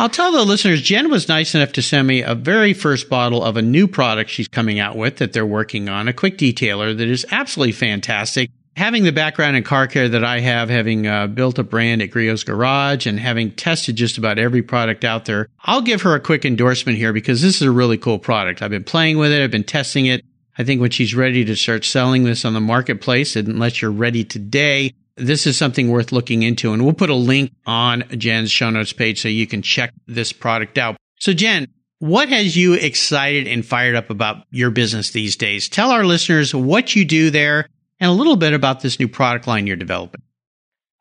I'll 0.00 0.08
tell 0.08 0.32
the 0.32 0.44
listeners, 0.44 0.80
Jen 0.80 1.10
was 1.10 1.28
nice 1.28 1.54
enough 1.54 1.72
to 1.72 1.82
send 1.82 2.08
me 2.08 2.22
a 2.22 2.34
very 2.34 2.72
first 2.72 3.10
bottle 3.10 3.44
of 3.44 3.58
a 3.58 3.62
new 3.62 3.86
product 3.86 4.30
she's 4.30 4.48
coming 4.48 4.78
out 4.78 4.96
with 4.96 5.18
that 5.18 5.34
they're 5.34 5.44
working 5.44 5.90
on, 5.90 6.08
a 6.08 6.14
quick 6.14 6.38
detailer 6.38 6.96
that 6.96 7.06
is 7.06 7.26
absolutely 7.30 7.72
fantastic. 7.72 8.50
Having 8.76 9.04
the 9.04 9.12
background 9.12 9.56
in 9.56 9.62
car 9.62 9.86
care 9.86 10.08
that 10.08 10.24
I 10.24 10.40
have, 10.40 10.70
having 10.70 11.06
uh, 11.06 11.26
built 11.26 11.58
a 11.58 11.64
brand 11.64 12.02
at 12.02 12.10
Griot's 12.10 12.44
Garage 12.44 13.06
and 13.06 13.18
having 13.18 13.50
tested 13.50 13.96
just 13.96 14.16
about 14.16 14.38
every 14.38 14.62
product 14.62 15.04
out 15.04 15.24
there, 15.24 15.48
I'll 15.64 15.82
give 15.82 16.02
her 16.02 16.14
a 16.14 16.20
quick 16.20 16.44
endorsement 16.44 16.96
here 16.96 17.12
because 17.12 17.42
this 17.42 17.56
is 17.56 17.62
a 17.62 17.70
really 17.70 17.98
cool 17.98 18.18
product. 18.18 18.62
I've 18.62 18.70
been 18.70 18.84
playing 18.84 19.18
with 19.18 19.32
it. 19.32 19.42
I've 19.42 19.50
been 19.50 19.64
testing 19.64 20.06
it. 20.06 20.24
I 20.56 20.64
think 20.64 20.80
when 20.80 20.90
she's 20.90 21.14
ready 21.14 21.44
to 21.44 21.56
start 21.56 21.84
selling 21.84 22.24
this 22.24 22.44
on 22.44 22.54
the 22.54 22.60
marketplace, 22.60 23.36
unless 23.36 23.82
you're 23.82 23.90
ready 23.90 24.24
today, 24.24 24.94
this 25.16 25.46
is 25.46 25.56
something 25.56 25.90
worth 25.90 26.12
looking 26.12 26.42
into. 26.42 26.72
And 26.72 26.84
we'll 26.84 26.94
put 26.94 27.10
a 27.10 27.14
link 27.14 27.52
on 27.66 28.04
Jen's 28.16 28.50
show 28.50 28.70
notes 28.70 28.92
page 28.92 29.20
so 29.20 29.28
you 29.28 29.46
can 29.46 29.62
check 29.62 29.92
this 30.06 30.32
product 30.32 30.78
out. 30.78 30.96
So, 31.18 31.32
Jen, 31.32 31.68
what 31.98 32.28
has 32.30 32.56
you 32.56 32.74
excited 32.74 33.46
and 33.46 33.64
fired 33.64 33.94
up 33.94 34.10
about 34.10 34.44
your 34.50 34.70
business 34.70 35.10
these 35.10 35.36
days? 35.36 35.68
Tell 35.68 35.90
our 35.90 36.04
listeners 36.04 36.54
what 36.54 36.96
you 36.96 37.04
do 37.04 37.30
there 37.30 37.68
and 38.00 38.10
a 38.10 38.14
little 38.14 38.36
bit 38.36 38.52
about 38.52 38.80
this 38.80 38.98
new 38.98 39.08
product 39.08 39.46
line 39.46 39.66
you're 39.66 39.76
developing. 39.76 40.22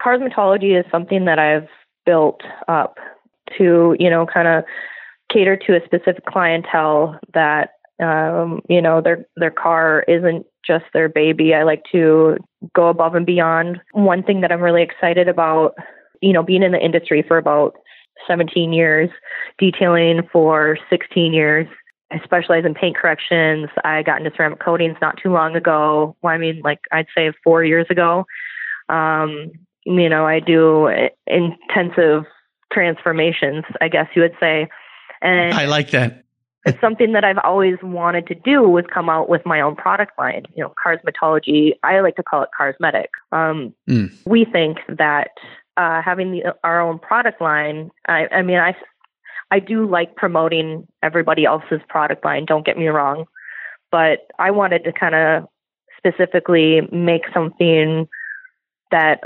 Carsmatology 0.02 0.80
is 0.80 0.86
something 0.92 1.26
that 1.26 1.40
I've 1.40 1.68
built 2.06 2.42
up 2.68 2.98
to, 3.58 3.96
you 4.00 4.10
know, 4.10 4.26
kind 4.26 4.48
of 4.48 4.64
cater 5.32 5.58
to 5.58 5.76
a 5.76 5.86
specific 5.86 6.26
clientele 6.26 7.20
that 7.34 7.72
um, 8.00 8.62
you 8.70 8.82
know, 8.82 9.02
their 9.02 9.26
their 9.36 9.52
car 9.52 10.06
isn't 10.08 10.46
just 10.66 10.86
their 10.94 11.10
baby. 11.10 11.54
I 11.54 11.64
like 11.64 11.84
to 11.92 12.38
go 12.74 12.88
above 12.88 13.16
and 13.16 13.26
beyond. 13.26 13.82
One 13.92 14.24
thing 14.24 14.42
that 14.42 14.52
I'm 14.52 14.62
really 14.62 14.84
excited 14.84 15.28
about, 15.28 15.76
you 16.22 16.32
know, 16.32 16.44
being 16.44 16.64
in 16.64 16.72
the 16.72 16.84
industry 16.84 17.24
for 17.28 17.38
about 17.38 17.76
17 18.28 18.74
years, 18.74 19.10
detailing 19.58 20.22
for 20.32 20.78
16 20.90 21.34
years. 21.34 21.68
I 22.12 22.20
specialize 22.24 22.66
in 22.66 22.74
paint 22.74 22.98
corrections. 22.98 23.70
I 23.84 24.04
got 24.04 24.20
into 24.20 24.36
ceramic 24.36 24.60
coatings 24.60 24.98
not 25.02 25.18
too 25.22 25.32
long 25.32 25.56
ago. 25.56 26.16
Well, 26.22 26.34
I 26.34 26.38
mean, 26.38 26.62
like 26.64 26.80
I'd 26.92 27.08
say 27.16 27.32
four 27.44 27.64
years 27.64 27.88
ago. 27.90 28.26
Um, 28.88 29.52
you 29.86 30.10
know, 30.10 30.26
I 30.26 30.40
do 30.40 30.90
intensive 31.28 32.24
transformations, 32.74 33.64
I 33.82 33.88
guess 33.88 34.08
you 34.16 34.24
would 34.24 34.36
say. 34.40 34.70
And 35.22 35.54
I 35.54 35.66
like 35.66 35.92
that 35.92 36.24
it's 36.66 36.80
something 36.82 37.14
that 37.14 37.24
I've 37.24 37.38
always 37.44 37.78
wanted 37.82 38.28
to 38.28 38.36
do 38.36 38.64
was 38.64 38.86
come 38.94 39.10
out 39.10 39.30
with 39.30 39.46
my 39.46 39.62
own 39.62 39.76
product 39.76 40.18
line. 40.18 40.44
You 40.56 40.64
know, 40.64 40.74
cosmetology. 40.86 41.74
I 41.84 42.02
like 42.02 42.16
to 42.18 42.24
call 42.24 42.44
it 42.44 42.50
cosmetic. 42.58 43.10
Um, 43.32 43.74
mm. 43.90 44.12
We 44.26 44.46
think 44.46 44.80
that 44.88 45.32
uh, 45.78 46.02
having 46.02 46.32
the, 46.32 46.56
our 46.64 46.82
own 46.82 47.00
product 47.00 47.42
line. 47.42 47.92
I, 48.08 48.28
I 48.32 48.42
mean, 48.42 48.58
I 48.58 48.76
I 49.52 49.60
do 49.60 49.88
like 49.88 50.16
promoting 50.16 50.88
everybody 51.02 51.46
else's 51.46 51.82
product 51.88 52.24
line. 52.24 52.46
Don't 52.46 52.66
get 52.66 52.78
me 52.78 52.88
wrong, 52.88 53.26
but 53.92 54.28
I 54.38 54.52
wanted 54.52 54.84
to 54.84 54.94
kind 54.94 55.16
of 55.16 55.48
specifically 55.98 56.82
make 56.92 57.24
something 57.34 58.08
that 58.92 59.22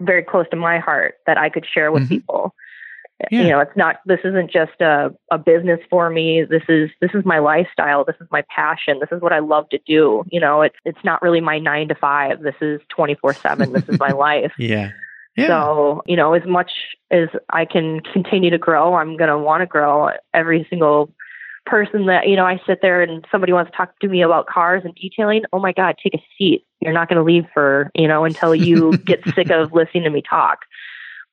very 0.00 0.22
close 0.22 0.46
to 0.50 0.56
my 0.56 0.78
heart 0.78 1.16
that 1.26 1.38
I 1.38 1.48
could 1.48 1.66
share 1.66 1.92
with 1.92 2.04
mm-hmm. 2.04 2.14
people. 2.16 2.54
Yeah. 3.30 3.42
You 3.42 3.48
know, 3.50 3.60
it's 3.60 3.76
not 3.76 3.96
this 4.06 4.18
isn't 4.24 4.50
just 4.50 4.80
a, 4.80 5.14
a 5.30 5.38
business 5.38 5.78
for 5.88 6.10
me. 6.10 6.42
This 6.42 6.64
is 6.68 6.90
this 7.00 7.12
is 7.14 7.24
my 7.24 7.38
lifestyle. 7.38 8.04
This 8.04 8.16
is 8.20 8.26
my 8.30 8.42
passion. 8.54 8.98
This 8.98 9.10
is 9.12 9.22
what 9.22 9.32
I 9.32 9.38
love 9.38 9.68
to 9.70 9.78
do. 9.86 10.24
You 10.30 10.40
know, 10.40 10.62
it's 10.62 10.74
it's 10.84 10.98
not 11.04 11.22
really 11.22 11.40
my 11.40 11.58
nine 11.58 11.88
to 11.88 11.94
five. 11.94 12.42
This 12.42 12.56
is 12.60 12.80
twenty 12.88 13.14
four 13.14 13.32
seven. 13.32 13.72
This 13.72 13.88
is 13.88 14.00
my 14.00 14.10
life. 14.10 14.52
Yeah. 14.58 14.90
Yeah. 15.36 15.48
So, 15.48 16.02
you 16.06 16.16
know, 16.16 16.34
as 16.34 16.46
much 16.46 16.70
as 17.10 17.28
I 17.50 17.64
can 17.64 18.00
continue 18.00 18.50
to 18.50 18.58
grow, 18.58 18.94
I'm 18.94 19.16
going 19.16 19.30
to 19.30 19.38
want 19.38 19.62
to 19.62 19.66
grow 19.66 20.10
every 20.32 20.66
single 20.70 21.12
person 21.66 22.06
that, 22.06 22.28
you 22.28 22.36
know, 22.36 22.46
I 22.46 22.60
sit 22.66 22.80
there 22.82 23.02
and 23.02 23.26
somebody 23.32 23.52
wants 23.52 23.70
to 23.70 23.76
talk 23.76 23.98
to 24.00 24.08
me 24.08 24.22
about 24.22 24.46
cars 24.46 24.82
and 24.84 24.94
detailing. 24.94 25.42
Oh 25.52 25.58
my 25.58 25.72
God, 25.72 25.96
take 26.02 26.14
a 26.14 26.24
seat. 26.38 26.66
You're 26.80 26.92
not 26.92 27.08
going 27.08 27.16
to 27.16 27.24
leave 27.24 27.46
for, 27.52 27.90
you 27.94 28.06
know, 28.06 28.24
until 28.24 28.54
you 28.54 28.96
get 29.06 29.24
sick 29.34 29.50
of 29.50 29.72
listening 29.72 30.04
to 30.04 30.10
me 30.10 30.22
talk. 30.22 30.60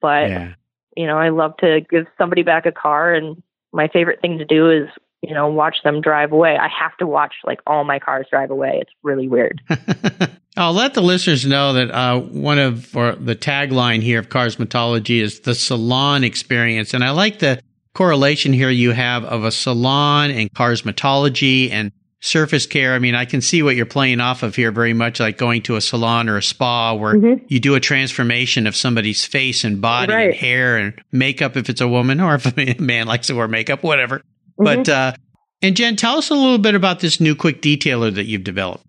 But 0.01 0.29
yeah 0.29 0.53
you 0.95 1.07
know, 1.07 1.17
I 1.17 1.29
love 1.29 1.55
to 1.57 1.81
give 1.89 2.07
somebody 2.17 2.43
back 2.43 2.65
a 2.65 2.71
car 2.71 3.13
and 3.13 3.41
my 3.73 3.87
favorite 3.87 4.21
thing 4.21 4.37
to 4.37 4.45
do 4.45 4.69
is, 4.69 4.89
you 5.21 5.33
know, 5.33 5.47
watch 5.47 5.77
them 5.83 6.01
drive 6.01 6.31
away. 6.31 6.57
I 6.57 6.67
have 6.67 6.97
to 6.97 7.07
watch 7.07 7.33
like 7.43 7.59
all 7.67 7.83
my 7.83 7.99
cars 7.99 8.25
drive 8.29 8.49
away. 8.49 8.79
It's 8.81 8.91
really 9.03 9.27
weird. 9.27 9.61
I'll 10.57 10.73
let 10.73 10.95
the 10.95 11.01
listeners 11.01 11.45
know 11.45 11.73
that 11.73 11.91
uh, 11.91 12.19
one 12.19 12.59
of 12.59 12.95
or 12.95 13.13
the 13.13 13.35
tagline 13.35 14.01
here 14.01 14.19
of 14.19 14.29
Carsmatology 14.29 15.21
is 15.21 15.41
the 15.41 15.55
salon 15.55 16.23
experience, 16.23 16.93
and 16.93 17.03
I 17.03 17.11
like 17.11 17.39
the 17.39 17.61
correlation 17.93 18.53
here 18.53 18.69
you 18.69 18.91
have 18.91 19.23
of 19.23 19.43
a 19.43 19.51
salon 19.51 20.31
and 20.31 20.51
carsmatology 20.53 21.71
and 21.71 21.91
surface 22.21 22.65
care. 22.65 22.93
I 22.93 22.99
mean, 22.99 23.15
I 23.15 23.25
can 23.25 23.41
see 23.41 23.63
what 23.63 23.75
you're 23.75 23.85
playing 23.85 24.19
off 24.19 24.43
of 24.43 24.55
here 24.55 24.71
very 24.71 24.93
much 24.93 25.19
like 25.19 25.37
going 25.37 25.63
to 25.63 25.75
a 25.75 25.81
salon 25.81 26.29
or 26.29 26.37
a 26.37 26.43
spa 26.43 26.93
where 26.93 27.15
mm-hmm. 27.15 27.45
you 27.47 27.59
do 27.59 27.75
a 27.75 27.79
transformation 27.79 28.67
of 28.67 28.75
somebody's 28.75 29.25
face 29.25 29.63
and 29.63 29.81
body 29.81 30.13
right. 30.13 30.29
and 30.29 30.35
hair 30.35 30.77
and 30.77 30.93
makeup 31.11 31.57
if 31.57 31.69
it's 31.69 31.81
a 31.81 31.87
woman 31.87 32.21
or 32.21 32.35
if 32.35 32.45
a 32.45 32.75
man 32.81 33.07
likes 33.07 33.27
to 33.27 33.35
wear 33.35 33.47
makeup, 33.47 33.83
whatever. 33.83 34.21
Mm-hmm. 34.61 34.83
But, 34.83 34.89
uh, 34.89 35.13
and 35.61 35.75
Jen, 35.75 35.95
tell 35.95 36.17
us 36.17 36.29
a 36.29 36.35
little 36.35 36.57
bit 36.57 36.75
about 36.75 36.99
this 36.99 37.19
new 37.19 37.35
quick 37.35 37.61
detailer 37.61 38.13
that 38.13 38.25
you've 38.25 38.43
developed. 38.43 38.85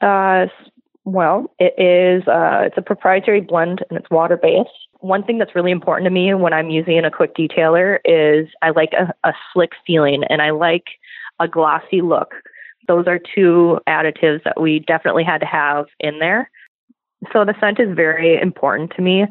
Uh, 0.00 0.46
well, 1.04 1.52
it 1.58 1.74
is, 1.78 2.26
uh, 2.28 2.62
it's 2.64 2.76
a 2.76 2.82
proprietary 2.82 3.40
blend 3.40 3.84
and 3.88 3.98
it's 3.98 4.10
water 4.10 4.36
based. 4.36 4.70
One 5.00 5.24
thing 5.24 5.38
that's 5.38 5.54
really 5.54 5.70
important 5.70 6.04
to 6.04 6.10
me 6.10 6.34
when 6.34 6.52
I'm 6.52 6.68
using 6.68 7.02
a 7.04 7.10
quick 7.10 7.34
detailer 7.34 7.98
is 8.04 8.48
I 8.62 8.70
like 8.70 8.92
a, 8.92 9.12
a 9.26 9.32
slick 9.52 9.70
feeling 9.86 10.22
and 10.28 10.42
I 10.42 10.50
like 10.50 10.84
a 11.38 11.48
glossy 11.48 12.02
look. 12.02 12.34
Those 12.86 13.06
are 13.06 13.18
two 13.18 13.78
additives 13.88 14.42
that 14.44 14.60
we 14.60 14.80
definitely 14.80 15.24
had 15.24 15.38
to 15.38 15.46
have 15.46 15.86
in 16.00 16.18
there. 16.18 16.50
So 17.32 17.44
the 17.44 17.54
scent 17.60 17.80
is 17.80 17.94
very 17.94 18.38
important 18.40 18.92
to 18.96 19.02
me. 19.02 19.26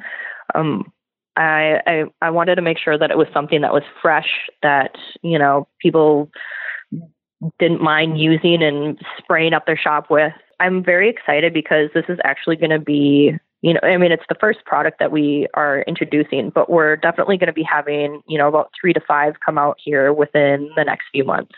Um, 0.55 0.91
I, 1.39 1.81
I 1.87 2.03
I 2.21 2.29
wanted 2.29 2.55
to 2.55 2.61
make 2.61 2.77
sure 2.77 2.97
that 2.97 3.11
it 3.11 3.17
was 3.17 3.27
something 3.33 3.61
that 3.61 3.73
was 3.73 3.83
fresh, 4.01 4.29
that 4.61 4.95
you 5.21 5.39
know 5.39 5.67
people 5.81 6.29
didn't 7.57 7.81
mind 7.81 8.19
using 8.19 8.61
and 8.61 8.99
spraying 9.17 9.53
up 9.53 9.65
their 9.65 9.77
shop 9.77 10.09
with. 10.09 10.33
I'm 10.59 10.83
very 10.83 11.09
excited 11.09 11.53
because 11.53 11.89
this 11.93 12.05
is 12.09 12.19
actually 12.25 12.57
going 12.57 12.71
to 12.71 12.79
be, 12.79 13.33
you 13.61 13.73
know, 13.73 13.79
I 13.81 13.95
mean, 13.95 14.11
it's 14.11 14.25
the 14.27 14.35
first 14.35 14.65
product 14.65 14.99
that 14.99 15.11
we 15.11 15.47
are 15.53 15.83
introducing, 15.83 16.49
but 16.49 16.69
we're 16.69 16.97
definitely 16.97 17.37
going 17.37 17.47
to 17.47 17.53
be 17.53 17.63
having, 17.63 18.21
you 18.27 18.37
know, 18.37 18.49
about 18.49 18.71
three 18.79 18.91
to 18.91 18.99
five 18.99 19.35
come 19.45 19.57
out 19.57 19.77
here 19.81 20.11
within 20.11 20.69
the 20.75 20.83
next 20.83 21.05
few 21.13 21.23
months. 21.23 21.55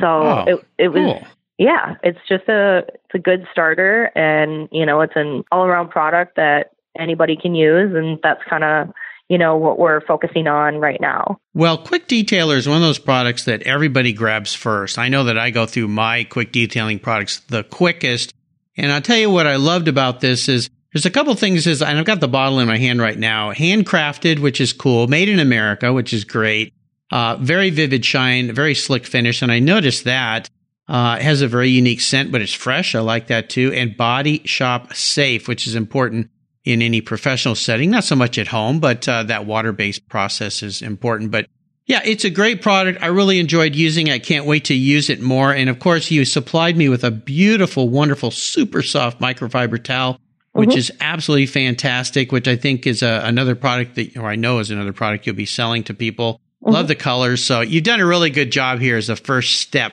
So 0.00 0.06
oh, 0.06 0.44
it 0.46 0.66
it 0.78 0.88
was 0.88 1.02
cool. 1.02 1.26
yeah, 1.58 1.96
it's 2.02 2.18
just 2.26 2.48
a 2.48 2.84
it's 2.88 3.14
a 3.14 3.18
good 3.18 3.46
starter 3.52 4.10
and 4.16 4.68
you 4.72 4.86
know, 4.86 5.02
it's 5.02 5.16
an 5.16 5.44
all 5.52 5.66
around 5.66 5.90
product 5.90 6.36
that 6.36 6.70
anybody 6.98 7.36
can 7.36 7.54
use 7.54 7.94
and 7.94 8.18
that's 8.22 8.42
kind 8.48 8.64
of 8.64 8.88
you 9.32 9.38
know 9.38 9.56
what 9.56 9.78
we're 9.78 10.02
focusing 10.02 10.46
on 10.46 10.76
right 10.76 11.00
now. 11.00 11.38
Well, 11.54 11.78
Quick 11.78 12.06
Detailer 12.06 12.58
is 12.58 12.68
one 12.68 12.76
of 12.76 12.82
those 12.82 12.98
products 12.98 13.44
that 13.44 13.62
everybody 13.62 14.12
grabs 14.12 14.52
first. 14.52 14.98
I 14.98 15.08
know 15.08 15.24
that 15.24 15.38
I 15.38 15.48
go 15.48 15.64
through 15.64 15.88
my 15.88 16.24
quick 16.24 16.52
detailing 16.52 16.98
products 16.98 17.40
the 17.48 17.64
quickest, 17.64 18.34
and 18.76 18.92
I'll 18.92 19.00
tell 19.00 19.16
you 19.16 19.30
what 19.30 19.46
I 19.46 19.56
loved 19.56 19.88
about 19.88 20.20
this 20.20 20.50
is 20.50 20.68
there's 20.92 21.06
a 21.06 21.10
couple 21.10 21.34
things 21.34 21.66
is 21.66 21.80
and 21.80 21.98
I've 21.98 22.04
got 22.04 22.20
the 22.20 22.28
bottle 22.28 22.58
in 22.58 22.68
my 22.68 22.76
hand 22.76 23.00
right 23.00 23.18
now, 23.18 23.52
handcrafted, 23.52 24.38
which 24.38 24.60
is 24.60 24.74
cool, 24.74 25.06
made 25.06 25.30
in 25.30 25.38
America, 25.38 25.94
which 25.94 26.12
is 26.12 26.24
great. 26.24 26.74
Uh, 27.10 27.38
very 27.40 27.70
vivid 27.70 28.04
shine, 28.04 28.54
very 28.54 28.74
slick 28.74 29.06
finish. 29.06 29.40
And 29.40 29.50
I 29.50 29.60
noticed 29.60 30.04
that 30.04 30.50
uh, 30.88 31.16
it 31.18 31.22
has 31.22 31.40
a 31.40 31.48
very 31.48 31.70
unique 31.70 32.02
scent, 32.02 32.32
but 32.32 32.42
it's 32.42 32.52
fresh. 32.52 32.94
I 32.94 33.00
like 33.00 33.28
that 33.28 33.48
too. 33.48 33.72
And 33.72 33.96
body 33.96 34.42
shop 34.44 34.92
safe, 34.92 35.48
which 35.48 35.66
is 35.66 35.74
important 35.74 36.28
in 36.64 36.82
any 36.82 37.00
professional 37.00 37.54
setting. 37.54 37.90
Not 37.90 38.04
so 38.04 38.16
much 38.16 38.38
at 38.38 38.48
home, 38.48 38.78
but 38.78 39.08
uh, 39.08 39.24
that 39.24 39.46
water 39.46 39.72
based 39.72 40.08
process 40.08 40.62
is 40.62 40.82
important. 40.82 41.30
But 41.30 41.46
yeah, 41.86 42.00
it's 42.04 42.24
a 42.24 42.30
great 42.30 42.62
product. 42.62 43.02
I 43.02 43.06
really 43.06 43.40
enjoyed 43.40 43.74
using 43.74 44.06
it. 44.06 44.12
I 44.12 44.18
can't 44.18 44.46
wait 44.46 44.66
to 44.66 44.74
use 44.74 45.10
it 45.10 45.20
more. 45.20 45.52
And 45.52 45.68
of 45.68 45.80
course, 45.80 46.10
you 46.10 46.24
supplied 46.24 46.76
me 46.76 46.88
with 46.88 47.02
a 47.02 47.10
beautiful, 47.10 47.88
wonderful, 47.88 48.30
super 48.30 48.82
soft 48.82 49.20
microfiber 49.20 49.82
towel, 49.82 50.20
which 50.52 50.70
mm-hmm. 50.70 50.78
is 50.78 50.92
absolutely 51.00 51.46
fantastic, 51.46 52.30
which 52.30 52.46
I 52.46 52.54
think 52.56 52.86
is 52.86 53.02
a, 53.02 53.22
another 53.24 53.56
product 53.56 53.96
that, 53.96 54.16
or 54.16 54.26
I 54.26 54.36
know 54.36 54.60
is 54.60 54.70
another 54.70 54.92
product 54.92 55.26
you'll 55.26 55.34
be 55.34 55.46
selling 55.46 55.82
to 55.84 55.94
people. 55.94 56.40
Mm-hmm. 56.62 56.72
Love 56.72 56.86
the 56.86 56.94
colors. 56.94 57.42
So 57.42 57.60
you've 57.60 57.84
done 57.84 58.00
a 58.00 58.06
really 58.06 58.30
good 58.30 58.52
job 58.52 58.78
here 58.78 58.96
as 58.96 59.08
a 59.08 59.16
first 59.16 59.60
step. 59.60 59.92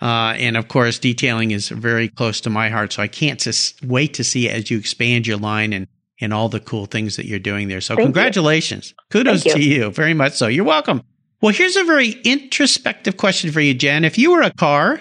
Uh, 0.00 0.34
and 0.36 0.56
of 0.56 0.68
course, 0.68 0.98
detailing 0.98 1.50
is 1.50 1.68
very 1.68 2.08
close 2.08 2.42
to 2.42 2.50
my 2.50 2.68
heart. 2.68 2.92
So 2.92 3.02
I 3.02 3.08
can't 3.08 3.40
just 3.40 3.82
wait 3.82 4.14
to 4.14 4.24
see 4.24 4.48
as 4.48 4.70
you 4.70 4.78
expand 4.78 5.26
your 5.26 5.38
line 5.38 5.72
and, 5.72 5.88
and 6.20 6.32
all 6.32 6.48
the 6.48 6.60
cool 6.60 6.86
things 6.86 7.16
that 7.16 7.26
you're 7.26 7.38
doing 7.38 7.68
there. 7.68 7.80
So 7.80 7.96
Thank 7.96 8.06
congratulations. 8.06 8.90
You. 8.90 9.04
Kudos 9.10 9.44
you. 9.44 9.52
to 9.52 9.62
you. 9.62 9.90
Very 9.90 10.14
much 10.14 10.34
so. 10.34 10.46
You're 10.46 10.64
welcome. 10.64 11.02
Well, 11.40 11.52
here's 11.52 11.76
a 11.76 11.84
very 11.84 12.10
introspective 12.24 13.16
question 13.16 13.52
for 13.52 13.60
you, 13.60 13.74
Jen. 13.74 14.04
If 14.04 14.16
you 14.16 14.32
were 14.32 14.42
a 14.42 14.52
car, 14.52 15.00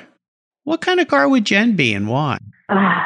what 0.63 0.81
kind 0.81 0.99
of 0.99 1.07
car 1.07 1.29
would 1.29 1.45
Jen 1.45 1.75
be 1.75 1.93
and 1.93 2.07
why? 2.07 2.37
Uh, 2.69 3.03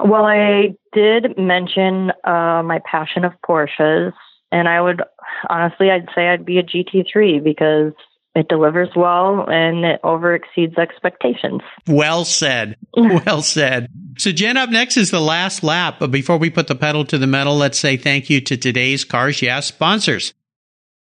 well, 0.04 0.24
I 0.24 0.74
did 0.92 1.36
mention 1.38 2.12
uh, 2.24 2.62
my 2.64 2.80
passion 2.90 3.24
of 3.24 3.32
Porsches, 3.46 4.12
and 4.52 4.68
I 4.68 4.80
would 4.80 5.02
honestly, 5.48 5.90
I'd 5.90 6.08
say 6.14 6.28
I'd 6.28 6.44
be 6.44 6.58
a 6.58 6.62
GT3 6.62 7.42
because 7.42 7.92
it 8.36 8.48
delivers 8.48 8.90
well 8.94 9.46
and 9.48 9.82
it 9.84 10.00
over 10.04 10.34
exceeds 10.34 10.76
expectations. 10.76 11.62
Well 11.88 12.26
said. 12.26 12.76
well 12.96 13.40
said. 13.40 13.88
So, 14.18 14.30
Jen, 14.30 14.58
up 14.58 14.68
next 14.68 14.98
is 14.98 15.10
the 15.10 15.20
last 15.20 15.64
lap. 15.64 15.96
But 15.98 16.10
before 16.10 16.36
we 16.36 16.50
put 16.50 16.68
the 16.68 16.74
pedal 16.74 17.06
to 17.06 17.16
the 17.16 17.26
metal, 17.26 17.56
let's 17.56 17.78
say 17.78 17.96
thank 17.96 18.28
you 18.28 18.42
to 18.42 18.56
today's 18.58 19.04
Cars 19.04 19.40
Yeah 19.40 19.60
sponsors. 19.60 20.34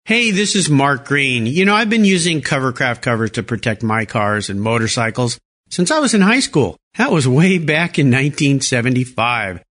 Hey, 0.05 0.31
this 0.31 0.55
is 0.55 0.71
Mark 0.71 1.05
Green. 1.05 1.47
You 1.47 1.65
know, 1.65 1.75
I've 1.75 1.91
been 1.91 2.05
using 2.05 2.41
Covercraft 2.41 3.03
covers 3.03 3.33
to 3.33 3.43
protect 3.43 3.83
my 3.83 4.05
cars 4.05 4.49
and 4.49 4.63
motorcycles 4.63 5.41
since 5.69 5.91
I 5.91 5.99
was 5.99 6.15
in 6.15 6.21
high 6.21 6.39
school. 6.39 6.77
That 6.97 7.11
was 7.11 7.27
way 7.27 7.59
back 7.59 7.99
in 7.99 8.07
1975. 8.07 9.65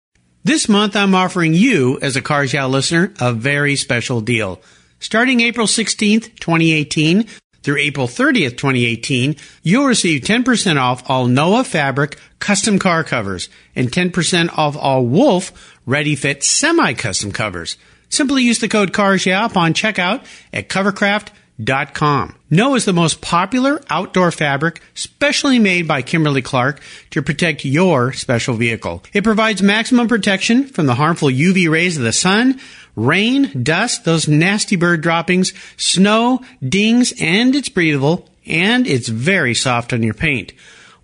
This 0.42 0.68
month, 0.68 0.96
I'm 0.96 1.14
offering 1.14 1.54
you, 1.54 2.00
as 2.02 2.16
a 2.16 2.22
Cars 2.22 2.52
Yeah 2.52 2.66
listener, 2.66 3.14
a 3.20 3.32
very 3.32 3.76
special 3.76 4.20
deal. 4.20 4.60
Starting 4.98 5.40
April 5.40 5.66
16th, 5.66 6.34
2018, 6.40 7.26
through 7.64 7.78
April 7.78 8.06
30th, 8.06 8.58
2018, 8.58 9.36
you'll 9.62 9.86
receive 9.86 10.20
10% 10.20 10.76
off 10.76 11.02
all 11.08 11.26
Noah 11.26 11.64
fabric 11.64 12.18
custom 12.38 12.78
car 12.78 13.02
covers 13.02 13.48
and 13.74 13.90
10% 13.90 14.56
off 14.56 14.76
all 14.76 15.06
Wolf 15.06 15.78
ready 15.86 16.14
fit 16.14 16.44
semi 16.44 16.92
custom 16.92 17.32
covers. 17.32 17.78
Simply 18.10 18.42
use 18.42 18.58
the 18.58 18.68
code 18.68 18.92
CARS 18.92 19.24
yeah 19.24 19.46
upon 19.46 19.72
checkout 19.72 20.24
at 20.52 20.68
covercraft.com. 20.68 22.36
Noah 22.50 22.76
is 22.76 22.84
the 22.84 22.92
most 22.92 23.22
popular 23.22 23.80
outdoor 23.88 24.30
fabric 24.30 24.82
specially 24.92 25.58
made 25.58 25.88
by 25.88 26.02
Kimberly 26.02 26.42
Clark 26.42 26.80
to 27.10 27.22
protect 27.22 27.64
your 27.64 28.12
special 28.12 28.56
vehicle. 28.56 29.02
It 29.14 29.24
provides 29.24 29.62
maximum 29.62 30.06
protection 30.06 30.66
from 30.66 30.84
the 30.84 30.94
harmful 30.94 31.28
UV 31.28 31.70
rays 31.70 31.96
of 31.96 32.04
the 32.04 32.12
sun, 32.12 32.60
rain, 32.96 33.62
dust, 33.62 34.04
those 34.04 34.28
nasty 34.28 34.76
bird 34.76 35.00
droppings, 35.00 35.52
snow, 35.76 36.40
dings, 36.66 37.12
and 37.20 37.54
it's 37.54 37.68
breathable 37.68 38.28
and 38.46 38.86
it's 38.86 39.08
very 39.08 39.54
soft 39.54 39.92
on 39.92 40.02
your 40.02 40.14
paint. 40.14 40.52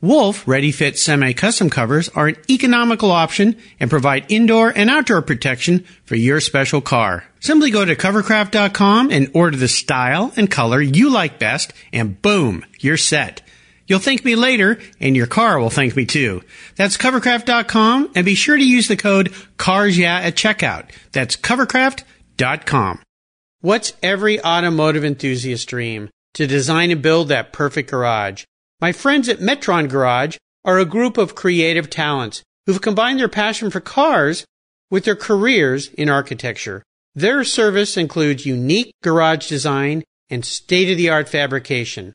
Wolf 0.03 0.48
Ready 0.48 0.72
Fit 0.72 0.98
semi-custom 0.98 1.68
covers 1.68 2.09
are 2.11 2.29
an 2.29 2.37
economical 2.48 3.11
option 3.11 3.57
and 3.79 3.90
provide 3.90 4.24
indoor 4.31 4.70
and 4.70 4.88
outdoor 4.88 5.20
protection 5.20 5.85
for 6.05 6.16
your 6.16 6.40
special 6.40 6.81
car. 6.81 7.24
Simply 7.40 7.70
go 7.70 7.85
to 7.85 7.94
covercraft.com 7.94 9.11
and 9.11 9.31
order 9.35 9.59
the 9.59 9.68
style 9.68 10.33
and 10.37 10.50
color 10.50 10.81
you 10.81 11.11
like 11.11 11.38
best 11.38 11.74
and 11.92 12.20
boom, 12.22 12.64
you're 12.79 12.96
set. 12.96 13.42
You'll 13.90 13.98
thank 13.98 14.24
me 14.24 14.37
later 14.37 14.79
and 15.00 15.16
your 15.16 15.26
car 15.26 15.59
will 15.59 15.68
thank 15.68 15.96
me 15.96 16.07
too. 16.07 16.42
That's 16.76 16.96
covercraft.com 16.96 18.12
and 18.14 18.24
be 18.24 18.37
sure 18.37 18.57
to 18.57 18.64
use 18.64 18.87
the 18.87 18.96
code 18.96 19.33
CARSYEAH 19.59 20.05
at 20.05 20.37
checkout. 20.37 20.90
That's 21.11 21.37
covercraft.com. 21.37 23.03
What's 23.62 23.92
every 24.00 24.40
automotive 24.44 25.05
enthusiast 25.05 25.68
dream? 25.68 26.09
To 26.35 26.46
design 26.46 26.92
and 26.92 27.03
build 27.03 27.26
that 27.29 27.53
perfect 27.53 27.90
garage. 27.90 28.44
My 28.81 28.92
friends 28.92 29.29
at 29.29 29.40
Metron 29.40 29.88
Garage 29.88 30.37
are 30.64 30.79
a 30.79 30.85
group 30.85 31.18
of 31.18 31.35
creative 31.35 31.90
talents 31.90 32.44
who've 32.66 32.81
combined 32.81 33.18
their 33.18 33.29
passion 33.29 33.70
for 33.70 33.81
cars 33.81 34.44
with 34.88 35.05
their 35.05 35.16
careers 35.16 35.88
in 35.94 36.09
architecture. 36.09 36.85
Their 37.16 37.42
service 37.42 37.96
includes 37.96 38.46
unique 38.46 38.92
garage 39.03 39.48
design 39.48 40.05
and 40.31 40.44
state 40.44 40.92
of 40.92 40.96
the 40.96 41.11
art 41.11 41.29
fabrication. 41.29 42.14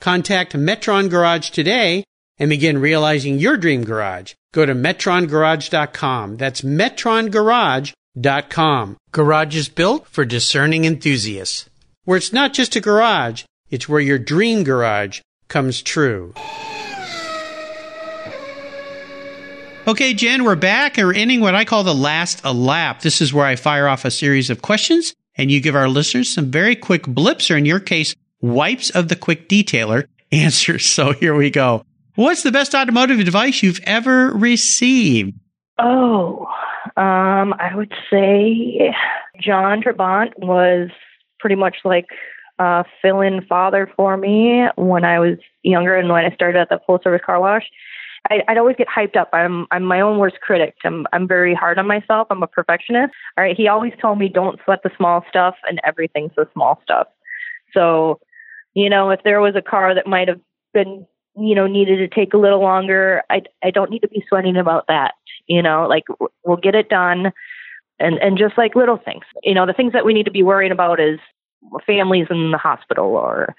Contact 0.00 0.54
Metron 0.54 1.10
Garage 1.10 1.50
today 1.50 2.04
and 2.38 2.48
begin 2.50 2.78
realizing 2.78 3.38
your 3.38 3.56
dream 3.56 3.82
garage. 3.84 4.34
Go 4.52 4.66
to 4.66 4.74
metrongarage.com. 4.74 6.36
That's 6.36 6.60
metrongarage.com. 6.60 8.96
Garage 9.12 9.56
is 9.56 9.68
built 9.68 10.06
for 10.06 10.24
discerning 10.24 10.84
enthusiasts. 10.84 11.68
Where 12.04 12.16
it's 12.16 12.32
not 12.32 12.52
just 12.52 12.76
a 12.76 12.80
garage, 12.80 13.42
it's 13.70 13.88
where 13.88 14.00
your 14.00 14.18
dream 14.18 14.64
garage 14.64 15.20
comes 15.48 15.82
true. 15.82 16.34
Okay, 19.88 20.14
Jen, 20.14 20.42
we're 20.44 20.56
back 20.56 20.98
and 20.98 21.06
we're 21.06 21.14
ending 21.14 21.40
what 21.40 21.54
I 21.54 21.64
call 21.64 21.84
the 21.84 21.94
last 21.94 22.40
a 22.44 22.52
lap. 22.52 23.02
This 23.02 23.20
is 23.20 23.32
where 23.32 23.46
I 23.46 23.54
fire 23.54 23.86
off 23.86 24.04
a 24.04 24.10
series 24.10 24.50
of 24.50 24.60
questions 24.60 25.14
and 25.36 25.48
you 25.50 25.60
give 25.60 25.76
our 25.76 25.88
listeners 25.88 26.32
some 26.32 26.50
very 26.50 26.74
quick 26.74 27.06
blips, 27.06 27.50
or 27.50 27.56
in 27.56 27.66
your 27.66 27.80
case, 27.80 28.14
wipes 28.54 28.90
of 28.90 29.08
the 29.08 29.16
quick 29.16 29.48
detailer 29.48 30.06
answers. 30.32 30.86
So 30.86 31.12
here 31.12 31.34
we 31.34 31.50
go. 31.50 31.84
What's 32.14 32.42
the 32.42 32.52
best 32.52 32.74
automotive 32.74 33.18
advice 33.18 33.62
you've 33.62 33.80
ever 33.84 34.32
received? 34.32 35.34
Oh, 35.78 36.46
um, 36.96 37.54
I 37.58 37.72
would 37.74 37.92
say 38.10 38.94
John 39.38 39.82
Trabant 39.82 40.32
was 40.38 40.88
pretty 41.38 41.56
much 41.56 41.76
like 41.84 42.06
a 42.58 42.84
fill 43.02 43.20
in 43.20 43.44
father 43.46 43.90
for 43.96 44.16
me 44.16 44.64
when 44.76 45.04
I 45.04 45.18
was 45.18 45.36
younger 45.62 45.94
and 45.94 46.08
when 46.08 46.24
I 46.24 46.34
started 46.34 46.58
at 46.58 46.70
the 46.70 46.80
full 46.86 46.98
service 47.02 47.20
car 47.24 47.38
wash. 47.38 47.64
I, 48.30 48.42
I'd 48.48 48.58
always 48.58 48.76
get 48.76 48.88
hyped 48.88 49.16
up. 49.16 49.28
I'm 49.32 49.66
I'm 49.70 49.84
my 49.84 50.00
own 50.00 50.18
worst 50.18 50.40
critic. 50.40 50.74
I'm 50.84 51.06
I'm 51.12 51.28
very 51.28 51.54
hard 51.54 51.78
on 51.78 51.86
myself. 51.86 52.28
I'm 52.30 52.42
a 52.42 52.46
perfectionist. 52.46 53.12
All 53.36 53.44
right. 53.44 53.56
He 53.56 53.68
always 53.68 53.92
told 54.00 54.18
me 54.18 54.28
don't 54.28 54.58
sweat 54.64 54.82
the 54.82 54.90
small 54.96 55.24
stuff, 55.28 55.54
and 55.68 55.80
everything's 55.84 56.32
the 56.36 56.48
small 56.52 56.80
stuff. 56.82 57.08
So, 57.72 58.18
you 58.76 58.90
know, 58.90 59.08
if 59.08 59.22
there 59.24 59.40
was 59.40 59.56
a 59.56 59.62
car 59.62 59.94
that 59.94 60.06
might 60.06 60.28
have 60.28 60.40
been, 60.74 61.06
you 61.34 61.54
know, 61.54 61.66
needed 61.66 61.96
to 61.96 62.14
take 62.14 62.34
a 62.34 62.38
little 62.38 62.60
longer, 62.60 63.22
I 63.30 63.40
I 63.64 63.70
don't 63.70 63.90
need 63.90 64.00
to 64.00 64.08
be 64.08 64.22
sweating 64.28 64.58
about 64.58 64.86
that. 64.88 65.14
You 65.46 65.62
know, 65.62 65.86
like 65.88 66.04
we'll 66.44 66.58
get 66.58 66.74
it 66.74 66.90
done, 66.90 67.32
and 67.98 68.18
and 68.18 68.36
just 68.36 68.58
like 68.58 68.76
little 68.76 68.98
things. 69.02 69.24
You 69.42 69.54
know, 69.54 69.64
the 69.64 69.72
things 69.72 69.94
that 69.94 70.04
we 70.04 70.12
need 70.12 70.26
to 70.26 70.30
be 70.30 70.42
worrying 70.42 70.72
about 70.72 71.00
is 71.00 71.18
families 71.86 72.26
in 72.28 72.50
the 72.50 72.58
hospital 72.58 73.16
or 73.16 73.54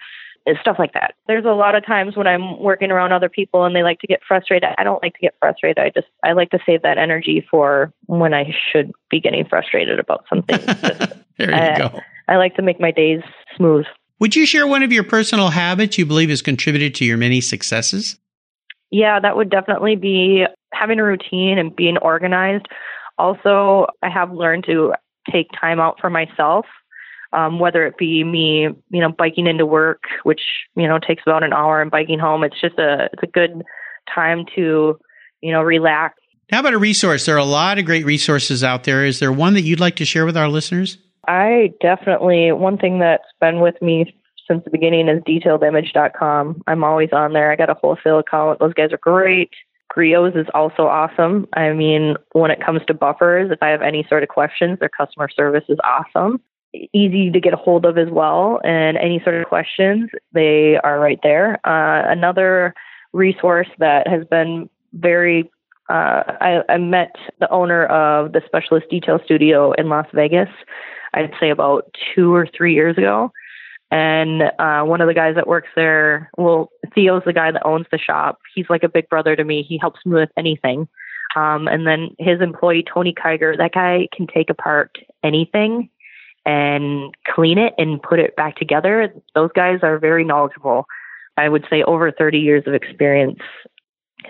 uh, 0.47 0.53
stuff 0.62 0.75
like 0.77 0.93
that. 0.93 1.15
There's 1.25 1.45
a 1.45 1.49
lot 1.49 1.73
of 1.73 1.84
times 1.84 2.15
when 2.15 2.27
I'm 2.27 2.62
working 2.62 2.91
around 2.91 3.12
other 3.12 3.27
people 3.27 3.65
and 3.65 3.75
they 3.75 3.82
like 3.82 3.99
to 4.01 4.08
get 4.08 4.21
frustrated. 4.27 4.69
I 4.77 4.84
don't 4.84 5.01
like 5.01 5.15
to 5.15 5.19
get 5.19 5.34
frustrated. 5.39 5.80
I 5.80 5.89
just 5.89 6.08
I 6.23 6.34
like 6.34 6.51
to 6.51 6.60
save 6.63 6.84
that 6.84 6.99
energy 6.99 7.43
for 7.49 7.91
when 8.06 8.36
I 8.36 8.53
should 8.71 8.91
be 9.10 9.19
getting 9.19 9.45
frustrated 9.45 9.99
about 9.99 10.25
something. 10.30 10.60
there 11.39 11.49
you 11.49 11.56
I, 11.56 11.77
go. 11.80 12.01
I 12.27 12.36
like 12.36 12.56
to 12.58 12.62
make 12.62 12.80
my 12.80 12.91
days 12.91 13.21
smooth. 13.56 13.86
Would 14.19 14.36
you 14.36 14.45
share 14.45 14.67
one 14.67 14.84
of 14.84 14.91
your 14.91 15.03
personal 15.03 15.49
habits 15.49 15.97
you 15.97 16.06
believe 16.06 16.30
has 16.30 16.41
contributed 16.41 16.95
to 16.95 17.06
your 17.06 17.17
many 17.17 17.41
successes? 17.41 18.17
Yeah, 18.89 19.19
that 19.19 19.36
would 19.36 19.49
definitely 19.49 19.95
be 19.95 20.45
having 20.73 20.99
a 20.99 21.03
routine 21.03 21.58
and 21.58 21.75
being 21.75 21.97
organized. 21.97 22.67
Also, 23.17 23.88
I 24.01 24.10
have 24.10 24.32
learned 24.32 24.65
to 24.65 24.93
take 25.32 25.47
time 25.60 25.80
out 25.80 25.99
for 25.99 26.10
myself 26.10 26.65
um, 27.34 27.60
whether 27.60 27.86
it 27.86 27.97
be 27.97 28.23
me, 28.23 28.67
you 28.89 29.01
know, 29.01 29.12
biking 29.12 29.47
into 29.47 29.65
work, 29.65 30.03
which 30.23 30.41
you 30.75 30.88
know 30.88 30.99
takes 30.99 31.23
about 31.25 31.43
an 31.43 31.53
hour, 31.53 31.82
and 31.82 31.91
biking 31.91 32.19
home. 32.19 32.43
It's 32.43 32.60
just 32.60 32.77
a 32.77 33.10
it's 33.13 33.23
a 33.23 33.27
good 33.27 33.63
time 34.13 34.45
to 34.56 34.97
you 35.41 35.51
know 35.51 35.62
relax. 35.62 36.15
How 36.49 36.62
about 36.62 36.73
a 36.73 36.77
resource? 36.77 37.25
There 37.25 37.36
are 37.36 37.39
a 37.39 37.45
lot 37.45 37.77
of 37.77 37.86
great 37.86 38.06
resources 38.06 38.63
out 38.63 38.86
there. 38.86 39.06
Is 39.06 39.19
there 39.19 39.32
one 39.32 39.53
that 39.56 39.62
you'd 39.62 39.82
like 39.82 39.97
to 39.97 40.06
share 40.06 40.25
with 40.25 40.38
our 40.38 40.47
listeners? 40.47 40.97
I 41.28 41.74
definitely 41.82 42.52
one 42.52 42.78
thing 42.78 43.00
that's 43.00 43.28
been 43.40 43.60
with 43.60 43.82
me 43.82 44.13
since 44.48 44.63
the 44.63 44.70
beginning 44.70 45.10
is 45.10 45.22
detailedimage.com. 45.24 46.63
I'm 46.68 46.84
always 46.84 47.10
on 47.12 47.34
there. 47.34 47.52
I 47.52 47.56
got 47.56 47.70
a 47.70 47.74
wholesale 47.74 48.20
account. 48.20 48.60
Those 48.60 48.74
guys 48.74 48.94
are 48.94 49.00
great. 49.00 49.52
Griot's 49.90 50.36
is 50.36 50.48
also 50.54 50.84
awesome. 50.84 51.48
I 51.54 51.74
mean, 51.74 52.16
when 52.32 52.52
it 52.52 52.63
comes 52.63 52.82
to 52.88 52.94
buffers, 52.94 53.52
if 53.52 53.62
I 53.62 53.70
have 53.70 53.82
any 53.82 54.06
sort 54.08 54.24
of 54.24 54.30
questions, 54.30 54.80
their 54.80 54.90
customer 54.90 55.30
service 55.30 55.63
is 55.70 55.78
awesome 55.84 56.42
easy 56.94 57.32
to 57.32 57.40
get 57.40 57.54
a 57.54 57.58
hold 57.58 57.86
of 57.86 57.98
as 57.98 58.10
well. 58.10 58.60
And 58.63 58.98
any 58.98 59.22
sort 59.24 59.36
of 59.36 59.48
questions, 59.48 60.10
they 60.34 60.78
are 60.84 61.00
right 61.00 61.20
there. 61.24 61.60
Uh, 61.66 62.10
another 62.12 62.74
resource 63.13 63.70
that 63.80 64.08
has 64.08 64.26
been 64.26 64.70
very 64.94 65.50
uh, 65.90 66.22
I, 66.42 66.62
I, 66.68 66.78
met 66.78 67.16
the 67.40 67.50
owner 67.50 67.86
of 67.86 68.34
the 68.34 68.42
Specialist 68.46 68.88
Detail 68.90 69.20
Studio 69.24 69.72
in 69.72 69.88
Las 69.88 70.06
Vegas, 70.13 70.50
I'd 71.13 71.34
say 71.39 71.50
about 71.50 71.93
two 72.15 72.34
or 72.34 72.48
three 72.48 72.74
years 72.74 72.98
ago. 72.98 73.32
And 73.89 74.43
uh, 74.60 74.84
one 74.84 75.00
of 75.00 75.08
the 75.08 75.13
guys 75.13 75.36
that 75.36 75.48
works 75.48 75.70
there, 75.76 76.30
well, 76.38 76.70
Theo's 76.93 77.24
the 77.26 77.34
guy 77.34 77.52
that 77.52 77.65
owns 77.65 77.86
the 77.91 77.98
shop. 77.98 78.39
He's 78.54 78.70
like 78.70 78.84
a 78.84 78.89
big 78.89 79.08
brother 79.08 79.36
to 79.36 79.43
me. 79.43 79.63
He 79.63 79.78
helps 79.78 80.06
me 80.06 80.13
with 80.13 80.30
anything. 80.38 80.88
Um, 81.36 81.67
and 81.67 81.88
then 81.88 82.15
his 82.20 82.41
employee, 82.41 82.84
Tony 82.84 83.13
Kiger, 83.13 83.58
that 83.58 83.74
guy 83.74 84.08
can 84.15 84.28
take 84.28 84.50
apart 84.50 84.98
anything 85.24 85.89
and 86.46 87.13
clean 87.28 87.58
it 87.58 87.74
and 87.78 88.02
put 88.02 88.20
it 88.20 88.36
back 88.36 88.56
together. 88.56 89.13
Those 89.36 89.52
guys 89.54 89.80
are 89.84 90.00
very 90.00 90.24
knowledgeable. 90.24 90.86
I 91.38 91.50
would 91.50 91.65
say 91.70 91.84
over 91.84 92.12
30 92.12 92.39
years 92.39 92.63
of 92.65 92.74
experience. 92.74 93.39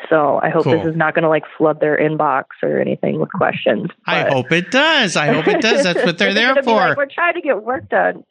So 0.09 0.39
I 0.41 0.49
hope 0.49 0.63
Cool. 0.63 0.77
this 0.77 0.87
is 0.87 0.95
not 0.95 1.13
going 1.15 1.23
to 1.23 1.29
like 1.29 1.43
flood 1.57 1.79
their 1.79 1.97
inbox 1.97 2.45
or 2.63 2.79
anything 2.79 3.19
with 3.19 3.31
questions. 3.33 3.87
I 4.05 4.21
hope 4.29 4.51
it 4.51 4.71
does. 4.71 5.15
I 5.15 5.27
hope 5.33 5.47
it 5.47 5.61
does. 5.61 5.83
That's 5.83 6.03
what 6.05 6.17
they're 6.17 6.33
there 6.35 6.55
for. 6.63 6.75
like, 6.75 6.97
We're 6.97 7.05
trying 7.07 7.33
to 7.35 7.41
get 7.41 7.63
work 7.63 7.89
done. 7.89 8.23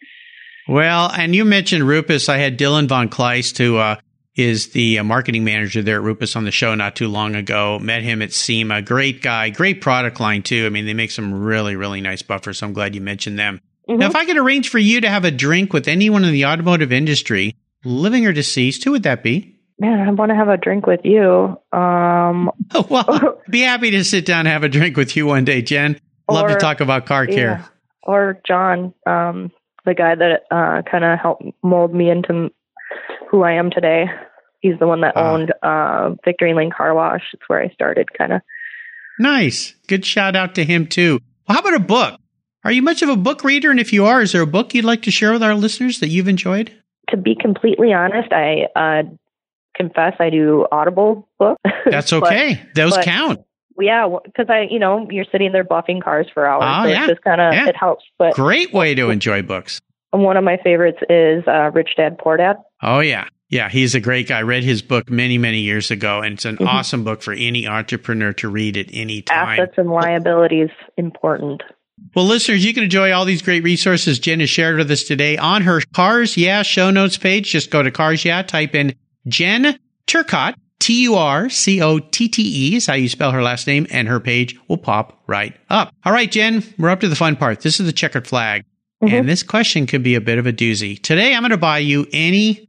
Well, 0.68 1.10
and 1.16 1.34
you 1.34 1.44
mentioned 1.44 1.84
Rupes. 1.86 2.28
I 2.28 2.38
had 2.38 2.58
Dylan 2.58 2.88
von 2.88 3.08
Kleist, 3.08 3.58
who 3.58 3.76
uh, 3.76 3.96
is 4.34 4.70
the 4.70 4.98
uh, 4.98 5.04
marketing 5.04 5.44
manager 5.44 5.80
there 5.82 5.96
at 5.96 6.02
Rupes 6.02 6.34
on 6.34 6.44
the 6.44 6.50
show 6.50 6.74
not 6.74 6.96
too 6.96 7.08
long 7.08 7.34
ago. 7.36 7.78
Met 7.78 8.02
him 8.02 8.20
at 8.20 8.32
SEMA. 8.32 8.82
Great 8.82 9.22
guy. 9.22 9.50
Great 9.50 9.80
product 9.80 10.18
line, 10.18 10.42
too. 10.42 10.66
I 10.66 10.70
mean, 10.70 10.86
they 10.86 10.94
make 10.94 11.10
some 11.12 11.32
really, 11.34 11.76
really 11.76 12.00
nice 12.00 12.22
buffers. 12.22 12.58
So 12.58 12.66
I'm 12.66 12.72
glad 12.72 12.94
you 12.94 13.00
mentioned 13.00 13.38
them. 13.38 13.60
Mhm. 13.88 13.98
Now, 13.98 14.08
if 14.08 14.16
I 14.16 14.24
could 14.24 14.36
arrange 14.36 14.68
for 14.68 14.78
you 14.80 15.00
to 15.00 15.08
have 15.08 15.24
a 15.24 15.30
drink 15.30 15.72
with 15.72 15.86
anyone 15.86 16.24
in 16.24 16.32
the 16.32 16.46
automotive 16.46 16.90
industry, 16.92 17.54
living 17.84 18.26
or 18.26 18.32
deceased, 18.32 18.82
who 18.82 18.90
would 18.90 19.04
that 19.04 19.22
be? 19.22 19.55
Man, 19.78 20.00
I 20.08 20.10
want 20.12 20.30
to 20.30 20.34
have 20.36 20.48
a 20.48 20.56
drink 20.56 20.86
with 20.86 21.00
you. 21.04 21.56
Um, 21.72 22.50
well, 22.88 23.40
be 23.50 23.60
happy 23.60 23.90
to 23.92 24.04
sit 24.04 24.24
down 24.24 24.40
and 24.40 24.48
have 24.48 24.62
a 24.64 24.68
drink 24.68 24.96
with 24.96 25.16
you 25.16 25.26
one 25.26 25.44
day, 25.44 25.62
Jen. 25.62 26.00
Love 26.30 26.48
to 26.48 26.56
talk 26.56 26.80
about 26.80 27.06
car 27.06 27.26
care. 27.26 27.36
yeah. 27.60 27.64
Or 28.02 28.40
John, 28.46 28.94
um, 29.06 29.52
the 29.84 29.94
guy 29.94 30.14
that 30.14 30.42
uh, 30.50 30.82
kind 30.90 31.04
of 31.04 31.18
helped 31.18 31.44
mold 31.62 31.94
me 31.94 32.10
into 32.10 32.50
who 33.30 33.42
I 33.42 33.52
am 33.52 33.70
today. 33.70 34.06
He's 34.60 34.78
the 34.80 34.86
one 34.86 35.02
that 35.02 35.12
Ah. 35.16 35.32
owned 35.32 35.52
uh, 35.62 36.14
Victory 36.24 36.54
Lane 36.54 36.70
Car 36.76 36.94
Wash. 36.94 37.22
It's 37.32 37.42
where 37.48 37.60
I 37.62 37.68
started, 37.68 38.12
kind 38.16 38.32
of. 38.32 38.40
Nice. 39.18 39.74
Good 39.86 40.04
shout 40.04 40.34
out 40.36 40.54
to 40.56 40.64
him 40.64 40.86
too. 40.86 41.20
Well, 41.48 41.54
how 41.56 41.60
about 41.60 41.74
a 41.74 41.80
book? 41.84 42.20
Are 42.64 42.72
you 42.72 42.82
much 42.82 43.02
of 43.02 43.08
a 43.08 43.16
book 43.16 43.44
reader? 43.44 43.70
And 43.70 43.78
if 43.78 43.92
you 43.92 44.06
are, 44.06 44.20
is 44.22 44.32
there 44.32 44.42
a 44.42 44.46
book 44.46 44.74
you'd 44.74 44.84
like 44.84 45.02
to 45.02 45.10
share 45.10 45.32
with 45.32 45.42
our 45.42 45.54
listeners 45.54 46.00
that 46.00 46.08
you've 46.08 46.26
enjoyed? 46.28 46.72
To 47.10 47.16
be 47.16 47.36
completely 47.40 47.92
honest, 47.92 48.32
I 48.32 48.66
uh, 48.74 49.02
confess 49.76 50.14
I 50.18 50.30
do 50.30 50.66
Audible 50.72 51.28
books. 51.38 51.60
That's 51.90 52.10
But- 52.10 52.24
okay. 52.24 52.62
Those 52.74 52.94
but- 52.96 53.04
count. 53.04 53.40
yeah, 53.78 54.08
because 54.24 54.46
I, 54.48 54.66
you 54.70 54.78
know, 54.78 55.06
you're 55.10 55.26
sitting 55.30 55.52
there 55.52 55.64
buffing 55.64 56.02
cars 56.02 56.26
for 56.32 56.46
hours, 56.46 56.62
Ah, 56.64 56.82
so 56.84 56.88
yeah. 56.88 56.98
it's 57.04 57.08
just 57.12 57.22
kind 57.22 57.40
of 57.40 57.52
Yeah. 57.52 57.68
it 57.68 57.76
helps. 57.76 58.04
But 58.18 58.34
Great 58.34 58.72
way 58.72 58.94
to 58.94 59.10
enjoy 59.10 59.42
books. 59.42 59.80
one 60.12 60.36
of 60.38 60.44
my 60.44 60.56
favorites 60.64 60.98
is 61.10 61.44
uh, 61.46 61.70
Rich 61.74 61.90
Dad 61.96 62.16
Poor 62.18 62.36
Dad. 62.38 62.56
Oh, 62.82 63.00
yeah. 63.00 63.26
Yeah, 63.50 63.68
he's 63.68 63.94
a 63.94 64.00
great 64.00 64.26
guy. 64.28 64.38
I 64.38 64.42
read 64.42 64.64
his 64.64 64.82
book 64.82 65.08
many, 65.08 65.38
many 65.38 65.58
years 65.60 65.90
ago, 65.92 66.20
and 66.20 66.34
it's 66.34 66.44
an 66.46 66.56
Mhm. 66.56 66.66
awesome 66.66 67.04
book 67.04 67.22
for 67.22 67.32
any 67.32 67.66
entrepreneur 67.68 68.32
to 68.34 68.48
read 68.48 68.76
at 68.76 68.86
any 68.92 69.22
time. 69.22 69.60
Assets 69.60 69.74
and 69.76 69.88
liabilities 69.90 70.70
important. 70.96 71.62
Well, 72.14 72.24
listeners, 72.24 72.64
you 72.64 72.74
can 72.74 72.82
enjoy 72.82 73.12
all 73.12 73.24
these 73.24 73.42
great 73.42 73.62
resources 73.62 74.18
Jen 74.18 74.40
has 74.40 74.50
shared 74.50 74.78
with 74.78 74.90
us 74.90 75.04
today 75.04 75.36
on 75.36 75.62
her 75.62 75.80
Cars 75.94 76.36
Yeah 76.36 76.62
show 76.62 76.90
notes 76.90 77.16
page. 77.18 77.50
Just 77.52 77.70
go 77.70 77.82
to 77.82 77.90
Cars 77.90 78.24
Yeah, 78.24 78.42
type 78.42 78.74
in 78.74 78.94
Jen 79.28 79.78
Turcotte, 80.06 80.54
T 80.78 81.02
U 81.02 81.14
R 81.16 81.48
C 81.48 81.80
O 81.82 81.98
T 81.98 82.28
T 82.28 82.42
E 82.72 82.76
is 82.76 82.86
how 82.86 82.94
you 82.94 83.08
spell 83.08 83.32
her 83.32 83.42
last 83.42 83.66
name, 83.66 83.86
and 83.90 84.06
her 84.08 84.20
page 84.20 84.56
will 84.68 84.76
pop 84.78 85.22
right 85.26 85.54
up. 85.70 85.92
All 86.04 86.12
right, 86.12 86.30
Jen, 86.30 86.62
we're 86.78 86.90
up 86.90 87.00
to 87.00 87.08
the 87.08 87.16
fun 87.16 87.36
part. 87.36 87.60
This 87.60 87.80
is 87.80 87.86
the 87.86 87.92
checkered 87.92 88.26
flag. 88.26 88.64
Mhm. 89.02 89.12
And 89.12 89.28
this 89.28 89.42
question 89.42 89.86
could 89.86 90.02
be 90.02 90.14
a 90.14 90.20
bit 90.20 90.38
of 90.38 90.46
a 90.46 90.52
doozy. 90.52 91.00
Today, 91.02 91.34
I'm 91.34 91.42
going 91.42 91.50
to 91.50 91.56
buy 91.58 91.78
you 91.78 92.06
any, 92.12 92.68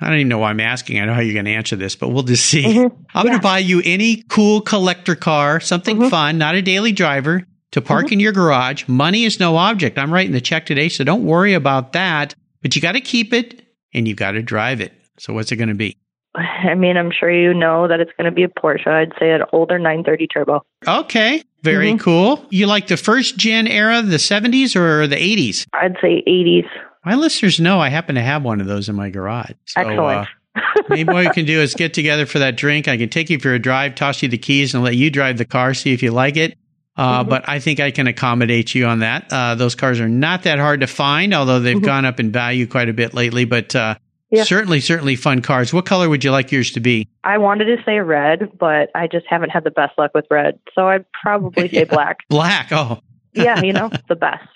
I 0.00 0.06
don't 0.08 0.16
even 0.18 0.28
know 0.28 0.38
why 0.38 0.50
I'm 0.50 0.60
asking. 0.60 1.00
I 1.00 1.04
know 1.06 1.14
how 1.14 1.20
you're 1.20 1.32
going 1.34 1.46
to 1.46 1.50
answer 1.52 1.74
this, 1.76 1.96
but 1.96 2.08
we'll 2.10 2.22
just 2.22 2.44
see. 2.46 2.62
Mhm. 2.64 2.96
I'm 3.14 3.24
going 3.26 3.36
to 3.36 3.42
buy 3.42 3.58
you 3.58 3.80
any 3.84 4.22
cool 4.28 4.60
collector 4.60 5.14
car, 5.16 5.58
something 5.60 5.96
Mhm. 5.98 6.10
fun, 6.10 6.38
not 6.38 6.54
a 6.54 6.62
daily 6.62 6.92
driver, 6.92 7.44
to 7.72 7.80
park 7.80 8.06
Mm-hmm. 8.06 8.12
in 8.12 8.20
your 8.20 8.32
garage. 8.32 8.84
Money 8.86 9.24
is 9.24 9.40
no 9.40 9.56
object. 9.56 9.98
I'm 9.98 10.12
writing 10.12 10.32
the 10.32 10.40
check 10.40 10.66
today, 10.66 10.88
so 10.88 11.02
don't 11.02 11.24
worry 11.24 11.54
about 11.54 11.92
that. 11.94 12.34
But 12.62 12.76
you 12.76 12.82
got 12.82 12.92
to 12.92 13.00
keep 13.00 13.32
it 13.32 13.62
and 13.92 14.06
you 14.06 14.14
got 14.14 14.32
to 14.32 14.42
drive 14.42 14.80
it. 14.80 14.92
So 15.18 15.32
what's 15.32 15.52
it 15.52 15.56
going 15.56 15.68
to 15.68 15.74
be? 15.74 15.96
I 16.36 16.74
mean, 16.74 16.96
I'm 16.96 17.12
sure 17.12 17.30
you 17.30 17.54
know 17.54 17.86
that 17.86 18.00
it's 18.00 18.10
going 18.18 18.24
to 18.24 18.32
be 18.34 18.42
a 18.42 18.48
Porsche. 18.48 18.88
I'd 18.88 19.12
say 19.20 19.30
an 19.30 19.42
older 19.52 19.78
930 19.78 20.26
turbo. 20.26 20.62
Okay, 20.86 21.42
very 21.62 21.92
Mhm. 21.92 22.00
cool. 22.00 22.44
You 22.50 22.66
like 22.66 22.88
the 22.88 22.96
first 22.96 23.36
gen 23.36 23.68
era, 23.68 24.02
the 24.02 24.18
70s 24.18 24.74
or 24.74 25.06
the 25.06 25.16
80s? 25.16 25.64
I'd 25.72 25.94
say 26.02 26.24
80s. 26.26 26.66
My 27.04 27.14
listeners 27.14 27.60
know 27.60 27.78
I 27.78 27.88
happen 27.88 28.16
to 28.16 28.20
have 28.22 28.42
one 28.42 28.60
of 28.60 28.66
those 28.66 28.88
in 28.88 28.96
my 28.96 29.10
garage. 29.10 29.52
So, 29.66 29.80
Excellent. 29.82 30.26
uh, 30.56 30.60
maybe 30.88 31.12
what 31.12 31.24
we 31.24 31.30
can 31.30 31.44
do 31.44 31.60
is 31.60 31.74
get 31.74 31.94
together 31.94 32.26
for 32.26 32.40
that 32.40 32.56
drink. 32.56 32.88
I 32.88 32.96
can 32.96 33.10
take 33.10 33.30
you 33.30 33.38
for 33.38 33.52
a 33.54 33.58
drive, 33.60 33.94
toss 33.94 34.20
you 34.22 34.28
the 34.28 34.38
keys, 34.38 34.74
and 34.74 34.82
let 34.82 34.96
you 34.96 35.10
drive 35.10 35.38
the 35.38 35.44
car, 35.44 35.72
see 35.74 35.92
if 35.92 36.02
you 36.02 36.10
like 36.10 36.36
it. 36.36 36.56
Uh, 36.96 37.22
Mhm. 37.22 37.28
But 37.28 37.48
I 37.48 37.58
think 37.60 37.78
I 37.80 37.90
can 37.90 38.06
accommodate 38.06 38.74
you 38.74 38.86
on 38.86 39.00
that. 39.00 39.26
Uh, 39.30 39.54
those 39.54 39.74
cars 39.74 40.00
are 40.00 40.08
not 40.08 40.42
that 40.44 40.58
hard 40.58 40.80
to 40.80 40.86
find, 40.86 41.34
although 41.34 41.60
they've 41.60 41.76
Mhm. 41.76 41.82
gone 41.84 42.04
up 42.04 42.18
in 42.20 42.30
value 42.32 42.66
quite 42.66 42.88
a 42.88 42.92
bit 42.92 43.14
lately. 43.14 43.44
But 43.44 43.74
uh, 43.76 43.96
Yeah. 44.34 44.44
certainly, 44.44 44.80
certainly 44.80 45.16
fun 45.16 45.42
cars. 45.42 45.72
What 45.72 45.86
color 45.86 46.08
would 46.08 46.24
you 46.24 46.30
like 46.30 46.52
yours 46.52 46.72
to 46.72 46.80
be? 46.80 47.08
I 47.22 47.38
wanted 47.38 47.64
to 47.66 47.76
say 47.84 47.98
red, 48.00 48.58
but 48.58 48.90
I 48.94 49.06
just 49.06 49.26
haven't 49.28 49.50
had 49.50 49.64
the 49.64 49.70
best 49.70 49.96
luck 49.98 50.10
with 50.14 50.26
red. 50.30 50.58
So 50.74 50.88
I'd 50.88 51.04
probably 51.12 51.68
say 51.70 51.78
Yeah. 51.78 51.84
black. 51.84 52.18
Black. 52.28 52.68
Oh, 52.72 53.00
Yeah, 53.34 53.60
you 53.62 53.72
know, 53.72 53.90
the 54.08 54.14
best. 54.16 54.46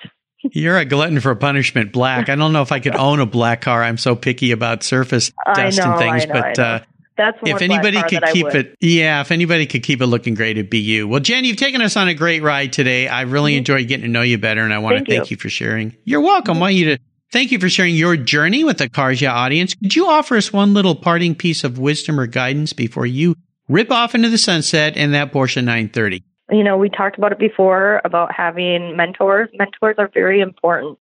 you're 0.52 0.78
a 0.78 0.84
glutton 0.84 1.18
for 1.20 1.34
punishment. 1.34 1.92
Black. 1.92 2.28
I 2.28 2.36
don't 2.36 2.52
know 2.52 2.62
if 2.62 2.70
I 2.72 2.78
could 2.80 2.94
own 2.94 3.18
a 3.20 3.26
black 3.26 3.60
car. 3.60 3.82
I'm 3.82 3.98
so 3.98 4.14
picky 4.14 4.52
about 4.52 4.82
surface 4.84 5.32
dust 5.54 5.78
know, 5.78 5.90
and 5.92 5.98
things. 5.98 6.22
I 6.22 6.26
know, 6.26 6.32
but. 6.40 6.58
Uh, 6.58 6.80
That's 7.16 7.36
if 7.44 7.60
anybody 7.60 8.00
could 8.04 8.22
keep 8.32 8.46
it, 8.54 8.76
yeah, 8.80 9.20
if 9.20 9.32
anybody 9.32 9.66
could 9.66 9.82
keep 9.82 10.00
it 10.00 10.06
looking 10.06 10.34
great, 10.34 10.56
it'd 10.56 10.70
be 10.70 10.78
you. 10.78 11.08
Well, 11.08 11.18
Jen, 11.18 11.44
you've 11.44 11.56
taken 11.56 11.80
us 11.82 11.96
on 11.96 12.06
a 12.06 12.14
great 12.14 12.44
ride 12.44 12.72
today. 12.72 13.08
I 13.08 13.22
really 13.22 13.54
Mhm. 13.54 13.58
enjoyed 13.58 13.88
getting 13.88 14.04
to 14.06 14.08
know 14.08 14.22
you 14.22 14.38
better, 14.38 14.62
and 14.62 14.72
I 14.72 14.78
want 14.78 14.94
Thank 14.98 15.06
to 15.08 15.12
thank 15.16 15.30
you. 15.32 15.34
you. 15.34 15.40
for 15.40 15.48
sharing. 15.50 15.96
You're 16.04 16.20
welcome. 16.20 16.58
I 16.58 16.60
want 16.60 16.74
you 16.74 16.84
to 16.96 16.98
thank 17.32 17.52
you 17.52 17.58
for 17.58 17.68
sharing 17.68 17.94
your 17.94 18.16
journey 18.16 18.64
with 18.64 18.78
the 18.78 18.90
Yeah 19.20 19.32
audience. 19.32 19.74
Could 19.74 19.96
you 19.96 20.08
offer 20.08 20.36
us 20.36 20.52
one 20.52 20.74
little 20.74 20.94
parting 20.94 21.34
piece 21.34 21.64
of 21.64 21.78
wisdom 21.78 22.18
or 22.18 22.26
guidance 22.26 22.72
before 22.72 23.06
you 23.06 23.34
rip 23.68 23.90
off 23.90 24.14
into 24.14 24.28
the 24.28 24.38
sunset 24.38 24.96
in 24.96 25.12
that 25.12 25.32
Porsche 25.32 25.56
930? 25.56 26.24
you 26.50 26.64
know, 26.64 26.76
we 26.76 26.88
talked 26.88 27.18
about 27.18 27.32
it 27.32 27.38
before 27.38 28.00
about 28.04 28.32
having 28.34 28.96
mentors. 28.96 29.48
Mentors 29.54 29.96
are 29.98 30.10
very 30.12 30.40
important. 30.40 30.98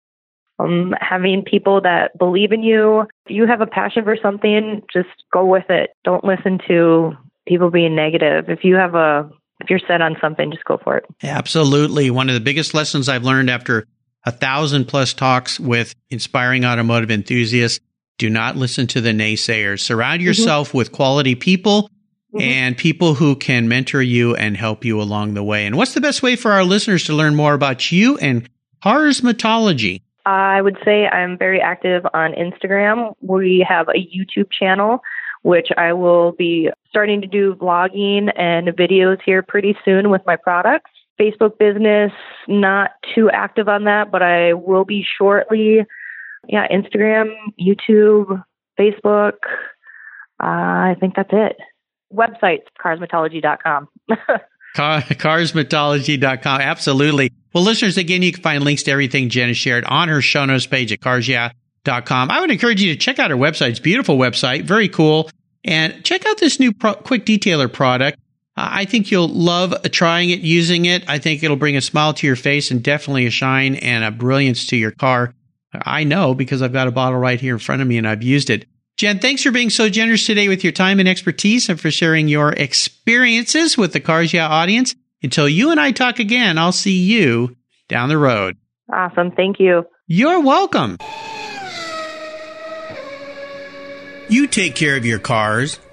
Um, 0.59 0.93
having 0.99 1.43
people 1.43 1.81
that 1.81 2.15
believe 2.19 2.51
in 2.51 2.61
you. 2.61 3.01
If 3.25 3.31
you 3.31 3.47
have 3.47 3.61
a 3.61 3.65
passion 3.65 4.03
for 4.03 4.15
something, 4.21 4.83
just 4.93 5.09
go 5.33 5.43
with 5.43 5.69
it. 5.69 5.91
Don't 6.03 6.23
listen 6.23 6.59
to 6.67 7.13
people 7.47 7.71
being 7.71 7.95
negative. 7.95 8.45
If 8.47 8.63
you 8.63 8.75
have 8.75 8.93
a, 8.93 9.27
if 9.59 9.71
you're 9.71 9.79
set 9.87 10.01
on 10.01 10.17
something, 10.21 10.51
just 10.51 10.65
go 10.65 10.77
for 10.83 10.97
it. 10.97 11.05
Absolutely. 11.23 12.11
One 12.11 12.29
of 12.29 12.35
the 12.35 12.41
biggest 12.41 12.75
lessons 12.75 13.09
I've 13.09 13.23
learned 13.23 13.49
after 13.49 13.87
a 14.25 14.31
thousand 14.31 14.85
plus 14.85 15.13
talks 15.13 15.59
with 15.59 15.95
inspiring 16.09 16.63
automotive 16.65 17.09
enthusiasts 17.11 17.79
do 18.17 18.29
not 18.29 18.55
listen 18.55 18.85
to 18.87 19.01
the 19.01 19.09
naysayers. 19.11 19.79
Surround 19.79 20.21
yourself 20.21 20.73
with 20.73 20.91
quality 20.91 21.33
people 21.35 21.89
Mhm. 22.35 22.41
and 22.41 22.77
people 22.77 23.15
who 23.15 23.35
can 23.35 23.67
mentor 23.67 24.01
you 24.01 24.35
and 24.35 24.55
help 24.55 24.85
you 24.85 25.01
along 25.01 25.33
the 25.33 25.43
way. 25.43 25.65
And 25.65 25.75
what's 25.75 25.93
the 25.95 26.01
best 26.01 26.21
way 26.23 26.35
for 26.35 26.51
our 26.51 26.63
listeners 26.63 27.03
to 27.05 27.13
learn 27.13 27.35
more 27.35 27.53
about 27.53 27.91
you 27.91 28.17
and 28.19 28.47
Carsmatology? 28.83 30.01
I 30.25 30.61
would 30.61 30.77
say 30.85 31.07
I'm 31.07 31.37
very 31.37 31.59
active 31.59 32.05
on 32.13 32.33
Instagram. 32.33 33.13
We 33.21 33.65
have 33.67 33.87
a 33.89 33.93
YouTube 33.97 34.47
channel, 34.51 35.01
which 35.41 35.69
I 35.77 35.93
will 35.93 36.33
be 36.33 36.69
starting 36.89 37.21
to 37.21 37.27
do 37.27 37.55
vlogging 37.55 38.31
and 38.37 38.67
videos 38.67 39.17
here 39.25 39.41
pretty 39.41 39.75
soon 39.83 40.09
with 40.11 40.21
my 40.27 40.35
products. 40.35 40.91
Facebook 41.21 41.57
business, 41.59 42.11
not 42.47 42.91
too 43.13 43.29
active 43.29 43.67
on 43.67 43.83
that, 43.83 44.11
but 44.11 44.23
I 44.23 44.53
will 44.53 44.85
be 44.85 45.05
shortly. 45.17 45.85
Yeah, 46.47 46.67
Instagram, 46.67 47.33
YouTube, 47.59 48.43
Facebook. 48.79 49.33
Uh, 50.41 50.47
I 50.89 50.95
think 50.99 51.15
that's 51.15 51.29
it. 51.31 51.57
Websites, 52.11 52.63
carsmatology.com. 52.83 53.87
Car- 54.75 55.01
Carsmatology.com. 55.01 56.61
Absolutely. 56.61 57.31
Well, 57.53 57.63
listeners, 57.63 57.97
again, 57.97 58.21
you 58.21 58.31
can 58.31 58.41
find 58.41 58.63
links 58.63 58.83
to 58.83 58.91
everything 58.91 59.29
Jen 59.29 59.49
has 59.49 59.57
shared 59.57 59.83
on 59.85 60.07
her 60.07 60.21
show 60.21 60.45
notes 60.45 60.65
page 60.65 60.91
at 60.91 60.99
carsyeah.com. 60.99 62.31
I 62.31 62.39
would 62.39 62.51
encourage 62.51 62.81
you 62.81 62.93
to 62.93 62.97
check 62.97 63.19
out 63.19 63.29
her 63.29 63.37
website. 63.37 63.71
It's 63.71 63.79
beautiful 63.79 64.17
website, 64.17 64.63
very 64.63 64.89
cool. 64.89 65.29
And 65.63 66.03
check 66.03 66.25
out 66.25 66.37
this 66.39 66.59
new 66.59 66.73
pro- 66.73 66.95
quick 66.95 67.25
detailer 67.25 67.71
product. 67.71 68.19
Uh, 68.61 68.69
I 68.71 68.85
think 68.85 69.09
you'll 69.09 69.27
love 69.27 69.73
trying 69.91 70.29
it, 70.29 70.41
using 70.41 70.85
it. 70.85 71.03
I 71.09 71.17
think 71.17 71.41
it'll 71.41 71.57
bring 71.57 71.77
a 71.77 71.81
smile 71.81 72.13
to 72.13 72.27
your 72.27 72.35
face 72.35 72.69
and 72.69 72.83
definitely 72.83 73.25
a 73.25 73.31
shine 73.31 73.73
and 73.73 74.03
a 74.03 74.11
brilliance 74.11 74.67
to 74.67 74.77
your 74.77 74.91
car. 74.91 75.33
I 75.73 76.03
know 76.03 76.35
because 76.35 76.61
I've 76.61 76.73
got 76.73 76.87
a 76.87 76.91
bottle 76.91 77.17
right 77.17 77.41
here 77.41 77.55
in 77.55 77.59
front 77.59 77.81
of 77.81 77.87
me 77.87 77.97
and 77.97 78.07
I've 78.07 78.21
used 78.21 78.51
it. 78.51 78.67
Jen, 78.97 79.17
thanks 79.17 79.41
for 79.41 79.49
being 79.49 79.71
so 79.71 79.89
generous 79.89 80.27
today 80.27 80.47
with 80.47 80.63
your 80.63 80.73
time 80.73 80.99
and 80.99 81.09
expertise 81.09 81.69
and 81.69 81.79
for 81.79 81.89
sharing 81.89 82.27
your 82.27 82.51
experiences 82.53 83.79
with 83.79 83.93
the 83.93 83.99
Cars 83.99 84.31
Yeah 84.31 84.47
audience. 84.47 84.93
Until 85.23 85.49
you 85.49 85.71
and 85.71 85.79
I 85.79 85.91
talk 85.91 86.19
again, 86.19 86.59
I'll 86.59 86.71
see 86.71 86.99
you 87.01 87.55
down 87.87 88.09
the 88.09 88.17
road. 88.17 88.57
awesome. 88.93 89.31
Thank 89.31 89.59
you. 89.59 89.85
You're 90.05 90.41
welcome. 90.41 90.97
You 94.29 94.45
take 94.45 94.75
care 94.75 94.97
of 94.97 95.05
your 95.05 95.19
cars, 95.19 95.79